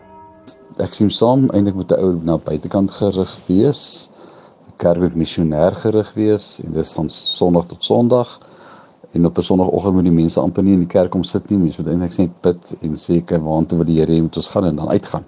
Ek 0.78 0.94
sien 0.94 1.10
saam 1.10 1.50
eintlik 1.50 1.74
met 1.74 1.92
'n 1.92 2.00
ou 2.00 2.18
na 2.22 2.36
buitekant 2.36 2.90
gerig 2.90 3.38
wees, 3.46 4.10
kerk 4.76 4.98
met 4.98 5.14
missionêr 5.14 5.74
gerig 5.74 6.14
wees 6.14 6.60
en 6.64 6.72
dis 6.72 6.92
van 6.92 7.08
Sondag 7.08 7.66
tot 7.66 7.84
Sondag. 7.84 8.40
En 9.14 9.26
op 9.26 9.38
'n 9.38 9.42
Sondagoggend 9.42 9.94
moet 9.94 10.04
die 10.04 10.12
mense 10.12 10.40
amper 10.40 10.62
nie 10.62 10.72
in 10.72 10.84
die 10.86 10.94
kerk 10.96 11.10
kom 11.10 11.24
sit 11.24 11.50
nie, 11.50 11.58
mense 11.58 11.82
moet 11.82 11.90
eintlik 11.92 12.18
net 12.18 12.32
bid 12.42 12.74
en 12.80 12.94
sê 12.94 13.20
kyk 13.24 13.42
waartoe 13.42 13.78
wil 13.78 13.86
die 13.86 13.98
Here 14.00 14.12
hê 14.12 14.22
moet 14.22 14.36
ons 14.36 14.48
gaan 14.48 14.64
en 14.64 14.76
dan 14.76 14.88
uitgaan. 14.88 15.24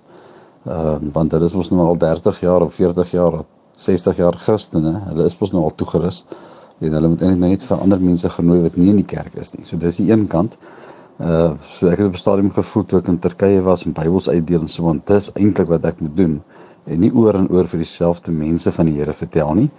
Ehm 0.66 1.06
uh, 1.06 1.12
want 1.12 1.30
dit 1.30 1.42
is 1.42 1.54
mos 1.54 1.70
nou 1.70 1.86
al 1.86 1.98
30 1.98 2.40
jaar 2.40 2.62
of 2.62 2.74
40 2.74 3.10
jaar 3.10 3.32
of 3.32 3.46
60 3.72 4.16
jaar 4.16 4.36
Christene, 4.36 4.92
hulle 5.08 5.24
is 5.24 5.38
mos 5.38 5.52
nou 5.52 5.62
al 5.62 5.74
toegerus 5.74 6.24
en 6.80 6.92
hulle 6.92 7.08
moet 7.08 7.22
eintlik 7.22 7.50
net 7.50 7.62
vir 7.62 7.78
ander 7.78 8.00
mense 8.00 8.28
genooi 8.28 8.60
wat 8.64 8.76
nie 8.76 8.88
in 8.90 8.96
die 8.96 9.08
kerk 9.14 9.36
is 9.40 9.54
nie. 9.54 9.64
So 9.64 9.76
dis 9.76 9.96
die 9.96 10.10
een 10.10 10.26
kant. 10.26 10.58
Uh 11.20 11.54
so 11.78 11.88
ek 11.88 11.98
het 11.98 12.06
op 12.06 12.18
'n 12.18 12.24
stadium 12.24 12.50
gevoel 12.50 12.84
toe 12.84 12.98
ek 12.98 13.08
in 13.08 13.18
Turkye 13.18 13.62
was 13.62 13.86
en 13.86 13.92
Bybels 13.92 14.28
uitdeel 14.28 14.60
en 14.60 14.68
so 14.68 14.82
want 14.82 15.06
dis 15.06 15.30
eintlik 15.32 15.68
wat 15.68 15.84
ek 15.84 16.00
moet 16.00 16.16
doen 16.16 16.42
en 16.86 17.00
nie 17.00 17.12
oor 17.12 17.34
en 17.34 17.48
oor 17.50 17.66
vir 17.66 17.78
dieselfde 17.78 18.32
mense 18.32 18.72
van 18.72 18.86
die 18.86 18.94
Here 18.98 19.12
vertel 19.12 19.54
nie. 19.54 19.70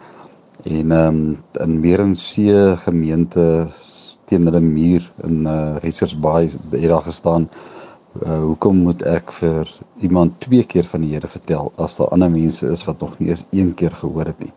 En 0.63 0.91
ehm 0.91 1.15
um, 1.15 1.37
in 1.61 1.79
Meerensee 1.79 2.75
gemeente 2.75 3.67
teen 4.27 4.48
hulle 4.48 4.62
muur 4.62 5.03
in 5.24 5.46
uh 5.48 6.12
Bay 6.22 6.50
het 6.72 6.88
daar 6.89 7.01
gestaan. 7.01 7.50
Uh 8.25 8.39
hoekom 8.39 8.77
moet 8.77 9.01
ek 9.01 9.31
vir 9.31 9.69
iemand 10.00 10.39
twee 10.39 10.63
keer 10.63 10.84
van 10.84 11.01
die 11.01 11.13
Here 11.13 11.27
vertel 11.27 11.72
as 11.77 11.96
daar 11.98 12.10
ander 12.12 12.31
mense 12.31 12.67
is 12.67 12.86
wat 12.86 13.00
nog 13.00 13.17
nie 13.19 13.29
eens 13.29 13.46
een 13.51 13.74
keer 13.74 13.91
gehoor 13.91 14.25
het 14.25 14.39
nie. 14.39 14.53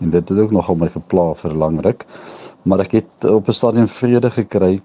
En 0.00 0.10
dit 0.10 0.28
het 0.28 0.38
ook 0.38 0.50
nogal 0.50 0.74
my 0.74 0.88
gepla 0.88 1.34
vir 1.34 1.54
lang 1.54 1.80
ruk. 1.84 2.06
Maar 2.62 2.80
ek 2.80 2.92
het 2.92 3.24
op 3.30 3.48
'n 3.48 3.52
stadium 3.52 3.88
vrede 3.88 4.30
gekry 4.30 4.80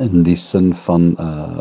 in 0.00 0.22
die 0.22 0.36
sin 0.36 0.74
van 0.74 1.14
uh 1.18 1.60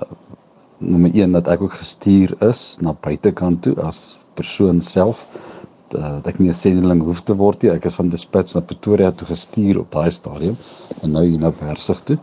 nommer 0.78 1.12
1 1.14 1.32
dat 1.32 1.48
ek 1.48 1.62
ook 1.62 1.74
gestuur 1.74 2.36
is 2.44 2.78
na 2.82 2.94
buitekant 2.94 3.62
toe 3.62 3.76
as 3.82 4.20
persoon 4.36 4.82
self 4.82 5.28
uh, 5.32 5.55
dat 5.90 6.28
ek 6.28 6.40
nie 6.40 6.50
'n 6.50 6.54
sendeling 6.54 7.02
hoef 7.04 7.22
te 7.24 7.36
word 7.36 7.64
nie. 7.64 7.72
Ek 7.72 7.86
is 7.86 7.94
van 7.94 8.10
Despits 8.10 8.56
na 8.56 8.62
Pretoria 8.62 9.12
toe 9.12 9.28
gestuur 9.28 9.80
op 9.80 9.92
daai 9.92 10.12
stadium 10.12 10.58
en 11.02 11.12
nou 11.12 11.24
hier 11.24 11.40
na 11.40 11.52
Persig 11.52 12.02
toe. 12.04 12.18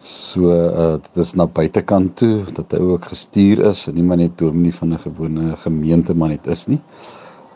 So 0.00 0.50
uh, 0.50 0.96
dit 1.02 1.16
is 1.24 1.34
na 1.34 1.46
buitekant 1.46 2.16
toe 2.16 2.44
dat 2.54 2.72
hy 2.72 2.78
ook 2.78 3.04
gestuur 3.10 3.64
is 3.70 3.88
en 3.88 3.94
nie 3.94 4.02
maar 4.02 4.16
net 4.16 4.38
dominee 4.38 4.74
van 4.74 4.92
'n 4.94 4.98
gewone 4.98 5.56
gemeente 5.56 6.14
maar 6.14 6.28
net 6.28 6.46
is 6.46 6.66
nie. 6.66 6.80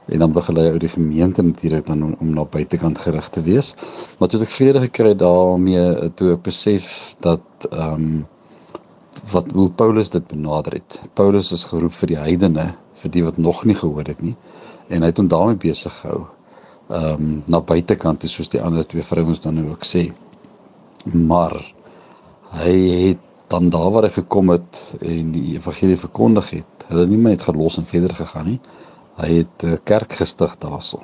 En 0.09 0.19
dan 0.19 0.33
begin 0.33 0.57
hy 0.57 0.71
uit 0.71 0.81
die 0.81 0.88
gemeente 0.88 1.43
natuurlik 1.43 1.87
dan 1.87 2.03
om, 2.03 2.16
om 2.21 2.35
na 2.35 2.45
buitekant 2.45 2.99
gerig 2.99 3.29
te 3.29 3.43
wees. 3.43 3.75
Maar 4.19 4.29
toe 4.29 4.40
ek 4.43 4.51
vrede 4.51 4.81
gekry 4.81 5.14
daarmee 5.14 6.11
toe 6.14 6.33
ek 6.33 6.43
besef 6.43 7.14
dat 7.21 7.43
ehm 7.71 7.95
um, 7.95 8.27
wat 9.31 9.51
hoe 9.55 9.71
Paulus 9.71 10.11
dit 10.11 10.27
benader 10.27 10.73
het. 10.73 11.01
Paulus 11.14 11.53
is 11.53 11.64
geroep 11.64 11.95
vir 12.01 12.09
die 12.09 12.19
heidene, 12.19 12.75
vir 13.03 13.11
die 13.11 13.25
wat 13.25 13.38
nog 13.38 13.65
nie 13.65 13.77
gehoor 13.79 14.07
het 14.07 14.23
nie 14.23 14.37
en 14.93 15.03
hy 15.03 15.11
het 15.11 15.21
hom 15.21 15.29
daarmee 15.31 15.61
besig 15.61 15.95
gehou. 16.03 16.27
Ehm 16.93 17.23
um, 17.23 17.37
na 17.47 17.61
buitekant 17.61 18.25
soos 18.29 18.51
die 18.53 18.61
ander 18.61 18.87
twee 18.87 19.05
vrouens 19.07 19.41
dan 19.41 19.55
nou 19.57 19.71
ook 19.73 19.87
sê. 19.88 20.11
Maar 21.12 21.55
hy 22.53 22.75
het 23.09 23.23
dan 23.53 23.71
daar 23.71 23.91
waar 23.93 24.09
hy 24.09 24.12
gekom 24.17 24.53
het 24.53 24.81
en 25.01 25.33
die 25.33 25.55
evangelie 25.57 25.97
verkondig 26.01 26.51
het, 26.51 26.87
hulle 26.88 27.07
nie 27.07 27.21
net 27.21 27.43
gelos 27.49 27.79
en 27.79 27.88
verder 27.88 28.15
gegaan 28.15 28.47
nie. 28.47 28.61
Hy 29.17 29.31
het 29.38 29.65
'n 29.65 29.79
kerk 29.85 30.12
gestig 30.12 30.57
daarso. 30.59 31.01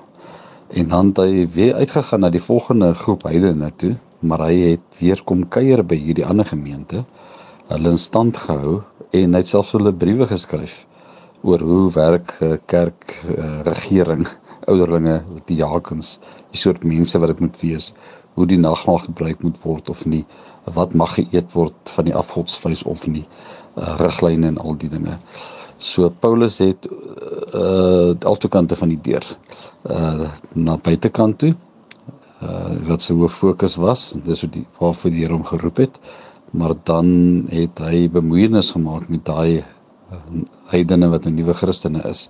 En 0.69 0.89
dan 0.89 1.07
het 1.07 1.17
hy 1.17 1.49
weer 1.55 1.75
uitgegaan 1.75 2.21
na 2.21 2.31
die 2.31 2.43
volgende 2.43 2.95
groep 2.95 3.23
heidene 3.23 3.73
toe, 3.77 3.97
maar 4.21 4.39
hy 4.39 4.55
het 4.71 5.01
weer 5.01 5.23
kom 5.25 5.49
kuier 5.49 5.85
by 5.85 5.97
hierdie 5.97 6.27
ander 6.27 6.45
gemeente. 6.45 7.05
Hulle 7.69 7.91
in 7.91 7.99
stand 7.99 8.37
gehou 8.37 8.83
en 9.11 9.33
hy 9.33 9.39
het 9.39 9.49
selfs 9.49 9.73
hulle 9.73 9.93
briewe 9.93 10.27
geskryf 10.27 10.88
oor 11.43 11.63
hoe 11.63 11.93
werk 11.95 12.37
uh, 12.43 12.57
kerk 12.67 13.19
uh, 13.37 13.61
regering 13.67 14.27
ouderlinge 14.67 15.21
die 15.47 15.59
jakens 15.61 16.19
die 16.53 16.61
soort 16.61 16.85
mense 16.85 17.19
wat 17.19 17.35
dit 17.35 17.41
moet 17.47 17.61
wees 17.63 17.93
hoe 18.39 18.47
die 18.47 18.59
nagmaal 18.61 19.01
gebruik 19.07 19.43
moet 19.43 19.59
word 19.65 19.89
of 19.91 20.05
nie 20.07 20.25
wat 20.75 20.95
mag 20.95 21.15
geëet 21.17 21.55
word 21.55 21.95
van 21.95 22.09
die 22.09 22.15
afgodsvleis 22.15 22.85
of 22.85 23.07
nie 23.07 23.25
uh, 23.25 23.97
riglyne 24.01 24.51
en 24.53 24.59
al 24.61 24.77
die 24.77 24.91
dinge. 24.93 25.17
So 25.79 26.11
Paulus 26.11 26.59
het 26.59 26.89
uh 27.55 28.15
altokante 28.27 28.77
van 28.77 28.91
die 28.93 29.01
deur. 29.03 29.25
Uh 29.87 30.29
na 30.55 30.77
buitekant 30.77 31.39
toe 31.39 31.55
uh 32.43 32.75
wat 32.89 33.03
sy 33.03 33.15
hoof 33.19 33.39
fokus 33.41 33.79
was 33.81 34.13
dis 34.27 34.43
wat 34.45 34.53
die 34.55 34.67
waarvoor 34.79 35.15
die 35.15 35.25
Here 35.25 35.35
hom 35.35 35.47
geroep 35.47 35.83
het 35.83 35.99
maar 36.51 36.75
dan 36.85 37.09
het 37.51 37.79
hy 37.83 38.07
bemoeienis 38.09 38.73
gemaak 38.77 39.09
met 39.09 39.25
daai 39.27 39.65
heidene 40.73 41.09
wat 41.09 41.27
'n 41.27 41.35
nuwe 41.35 41.55
Christene 41.55 42.03
is. 42.09 42.29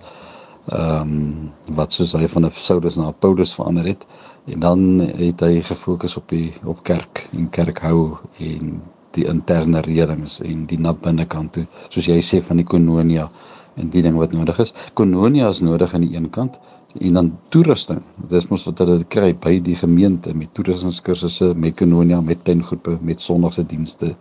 Ehm 0.67 1.01
um, 1.01 1.51
wat 1.75 1.93
soos 1.93 2.13
hy 2.13 2.27
van 2.27 2.45
'n 2.45 2.51
Saulus 2.53 2.95
na 2.97 3.07
'n 3.07 3.19
Paulus 3.19 3.55
verander 3.55 3.85
het 3.85 4.05
en 4.45 4.59
dan 4.59 4.99
het 4.99 5.39
hy 5.39 5.61
gefokus 5.61 6.17
op 6.17 6.29
die 6.29 6.53
op 6.63 6.83
kerk 6.83 7.29
en 7.31 7.49
kerkhou 7.49 8.17
en 8.39 8.81
die 9.11 9.25
interne 9.25 9.81
redings 9.81 10.41
en 10.41 10.65
die 10.65 10.79
na 10.79 10.93
binnekant 10.93 11.53
toe 11.53 11.65
soos 11.89 12.05
jy 12.05 12.21
sê 12.21 12.41
van 12.43 12.57
die 12.57 12.65
kononia 12.65 13.29
en 13.75 13.89
die 13.89 14.01
ding 14.01 14.17
wat 14.17 14.31
nodig 14.31 14.59
is. 14.59 14.73
Kononia 14.93 15.49
is 15.49 15.61
nodig 15.61 15.93
aan 15.93 16.01
die 16.01 16.15
een 16.15 16.29
kant 16.29 16.59
en 16.99 17.13
dan 17.13 17.37
toerusting. 17.49 18.01
Dis 18.29 18.47
mos 18.49 18.65
wat 18.65 18.79
hulle 18.79 19.03
kry 19.03 19.33
by 19.33 19.59
die 19.59 19.75
gemeente 19.75 20.33
met 20.33 20.53
toerustingskursusse, 20.53 21.53
met 21.55 21.75
kononia, 21.75 22.21
met 22.21 22.43
tuingroepe, 22.43 22.97
met 23.01 23.21
sonnaarse 23.21 23.65
dienste. 23.65 24.15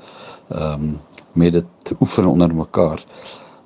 Ehm 0.49 0.73
um, 0.73 0.99
met 1.38 1.53
dit 1.53 1.92
oefen 2.01 2.27
onder 2.27 2.55
mekaar 2.55 3.05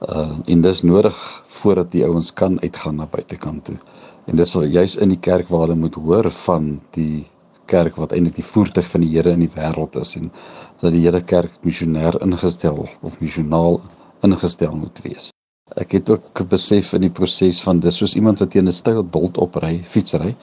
uh 0.09 0.39
en 0.47 0.61
dis 0.61 0.83
nodig 0.83 1.17
voordat 1.47 1.91
die 1.93 2.05
ouens 2.05 2.33
kan 2.33 2.61
uitgaan 2.61 2.97
na 2.97 3.07
buitekant 3.07 3.65
toe. 3.65 3.79
En 4.27 4.37
dis 4.37 4.55
wel 4.55 4.65
juis 4.65 4.97
in 4.97 5.09
die 5.09 5.21
kerk 5.21 5.49
waar 5.49 5.67
hulle 5.67 5.79
moet 5.79 5.95
hoor 5.95 6.31
van 6.31 6.81
die 6.91 7.27
kerk 7.67 7.97
wat 7.97 8.13
eintlik 8.13 8.37
die 8.37 8.47
voertuig 8.47 8.87
van 8.91 9.01
die 9.01 9.11
Here 9.15 9.31
in 9.31 9.45
die 9.47 9.53
wêreld 9.55 9.97
is 10.01 10.17
en 10.17 10.31
dat 10.81 10.93
die 10.93 11.05
hele 11.05 11.23
kerk 11.23 11.55
missionêr 11.63 12.19
ingestel 12.23 12.89
of 13.03 13.21
missionaal 13.21 13.81
ingestel 14.27 14.75
moet 14.77 14.99
wees. 15.07 15.31
Ek 15.77 15.95
het 15.97 16.11
ook 16.11 16.43
besef 16.51 16.93
in 16.93 17.07
die 17.07 17.15
proses 17.15 17.63
van 17.63 17.81
dis 17.81 17.97
soos 17.97 18.17
iemand 18.19 18.43
wat 18.43 18.51
teen 18.51 18.69
'n 18.69 18.73
styl 18.73 19.03
bult 19.05 19.39
opry, 19.39 19.81
fietsry 19.85 20.37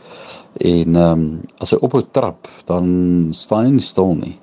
en 0.56 0.95
ehm 0.95 1.12
um, 1.12 1.41
as 1.60 1.72
hy 1.72 1.78
ophou 1.82 2.04
trap, 2.12 2.48
dan 2.65 3.30
staan 3.32 3.74
hy 3.74 3.80
stil 3.80 4.15
nie. 4.15 4.39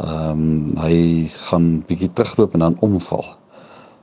Ehm 0.00 0.30
um, 0.30 0.76
hy 0.76 1.26
gaan 1.48 1.84
bietjie 1.86 2.12
terugloop 2.12 2.54
en 2.54 2.60
dan 2.60 2.76
omval 2.80 3.38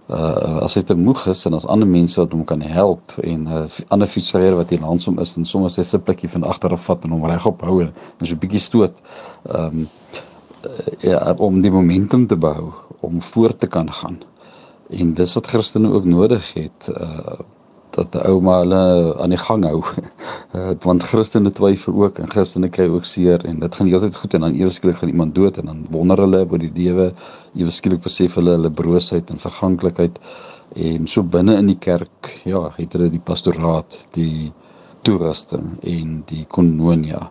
uh 0.10 0.62
as 0.66 0.76
hy 0.78 0.84
te 0.86 0.96
moeg 0.96 1.24
is 1.32 1.46
en 1.46 1.56
as 1.58 1.66
ander 1.66 1.88
mense 1.88 2.20
wat 2.20 2.32
hom 2.32 2.44
kan 2.46 2.62
help 2.62 3.16
en 3.24 3.48
uh, 3.48 3.66
ander 3.90 4.08
fietsryer 4.08 4.56
wat 4.56 4.70
hier 4.70 4.82
langs 4.82 5.06
hom 5.10 5.20
is 5.20 5.34
en 5.38 5.46
sommer 5.46 5.72
sy 5.74 5.82
sipletjie 5.84 6.30
van 6.30 6.46
agter 6.46 6.74
af 6.78 6.86
vat 6.86 7.06
en 7.06 7.16
hom 7.16 7.26
regop 7.26 7.66
hou 7.66 7.82
en 7.82 7.92
so 8.22 8.36
'n 8.36 8.40
bietjie 8.40 8.62
stoot 8.62 9.02
um 9.50 9.88
uh, 10.66 10.94
ja 11.02 11.34
om 11.38 11.62
die 11.62 11.72
momentum 11.72 12.28
te 12.28 12.36
behou 12.36 12.72
om 13.02 13.22
voort 13.22 13.60
te 13.60 13.68
kan 13.68 13.92
gaan. 13.92 14.24
En 14.90 15.14
dis 15.14 15.34
wat 15.34 15.48
Christene 15.48 15.92
ook 15.94 16.06
nodig 16.06 16.54
het 16.54 16.90
uh 16.90 17.42
dat 17.96 18.12
die 18.14 18.24
ouma 18.28 18.60
hulle 18.62 18.82
aan 19.24 19.34
die 19.34 19.40
gang 19.40 19.64
hou. 19.68 19.82
Uh, 20.56 20.74
want 20.88 21.04
Christene 21.04 21.52
twyfel 21.56 21.96
ook 22.04 22.20
en 22.20 22.30
Christene 22.32 22.70
kry 22.70 22.88
ook 22.92 23.08
seer 23.10 23.44
en 23.48 23.62
dit 23.64 23.78
gaan 23.78 23.92
heeltyd 23.92 24.20
goed 24.20 24.36
en 24.38 24.48
dan 24.48 24.58
ewe 24.60 24.74
skielik 24.74 25.00
gaan 25.02 25.14
iemand 25.14 25.36
dood 25.36 25.58
en 25.62 25.72
dan 25.72 25.86
wonder 25.94 26.24
hulle 26.26 26.44
oor 26.46 26.62
die 26.62 26.74
lewe. 26.76 27.12
Ewe 27.56 27.72
skielik 27.72 28.04
besef 28.06 28.36
hulle 28.40 28.58
hulle 28.58 28.72
broosheid 28.72 29.32
en 29.32 29.42
verganklikheid 29.42 30.20
en 30.76 31.08
so 31.08 31.24
binne 31.24 31.56
in 31.62 31.70
die 31.72 31.80
kerk, 31.80 32.32
ja, 32.44 32.68
het 32.76 32.96
hulle 32.98 33.12
die 33.14 33.22
pastoraat, 33.24 33.98
die 34.18 34.52
toerusting 35.06 35.76
en 35.86 36.20
die 36.32 36.46
kononia 36.50 37.30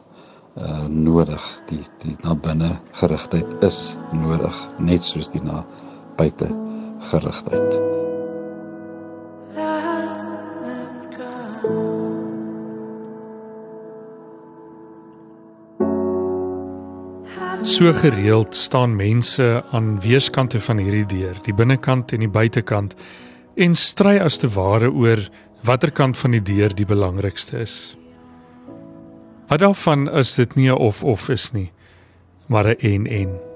uh 0.55 0.85
nodig. 0.87 1.42
Die 1.70 1.83
die 2.05 2.14
na 2.22 2.37
binne 2.38 2.77
gerigtheid 3.00 3.66
is 3.66 3.96
nodig, 4.14 4.55
net 4.79 5.03
soos 5.03 5.33
die 5.35 5.42
na 5.42 5.64
buite 6.16 6.53
gerigtheid. 7.11 7.93
So 17.75 17.93
gereeld 17.93 18.55
staan 18.55 18.97
mense 18.97 19.65
aan 19.71 20.01
weerskante 20.01 20.61
van 20.63 20.79
hierdie 20.79 21.07
deur, 21.11 21.39
die 21.43 21.55
binnekant 21.55 22.13
en 22.15 22.23
die 22.23 22.31
buitekant, 22.31 22.93
en 23.59 23.75
stry 23.75 24.13
as 24.23 24.39
te 24.39 24.47
ware 24.55 24.93
oor 24.95 25.19
watter 25.67 25.91
kant 25.91 26.15
van 26.21 26.37
die 26.37 26.43
deur 26.53 26.71
die 26.71 26.87
belangrikste 26.87 27.65
is. 27.65 27.97
Wat 29.51 29.65
daarvan 29.65 30.07
is 30.23 30.37
dit 30.39 30.55
nie 30.55 30.71
of 30.71 31.03
of 31.03 31.27
is 31.35 31.49
nie, 31.51 31.73
maar 32.47 32.71
'n 32.71 32.79
en 32.79 33.07
en. 33.07 33.54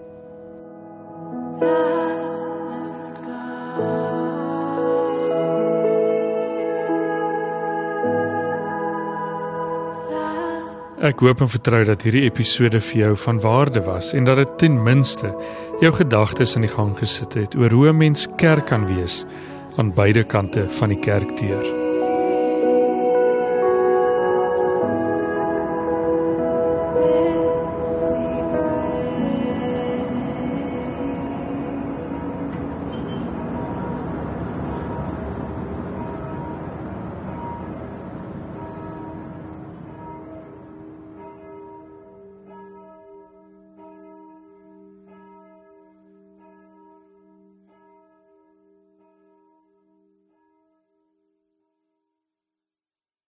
Ek 11.09 11.23
hoop 11.25 11.41
en 11.41 11.49
vertrou 11.49 11.79
dat 11.89 12.03
hierdie 12.05 12.27
episode 12.27 12.83
vir 12.85 12.99
jou 13.01 13.13
van 13.23 13.39
waarde 13.41 13.81
was 13.87 14.11
en 14.13 14.29
dat 14.29 14.37
dit 14.43 14.53
ten 14.61 14.77
minste 14.85 15.31
jou 15.81 15.93
gedagtes 15.97 16.53
in 16.59 16.67
die 16.67 16.73
gang 16.75 16.93
gesit 17.01 17.39
het 17.39 17.57
oor 17.57 17.73
hoe 17.73 17.89
'n 17.89 17.97
mens 17.97 18.29
kerk 18.37 18.67
kan 18.69 18.85
wees 18.85 19.25
aan 19.79 19.95
beide 19.95 20.25
kante 20.25 20.69
van 20.69 20.89
die 20.89 21.01
kerkdeur. 21.01 21.88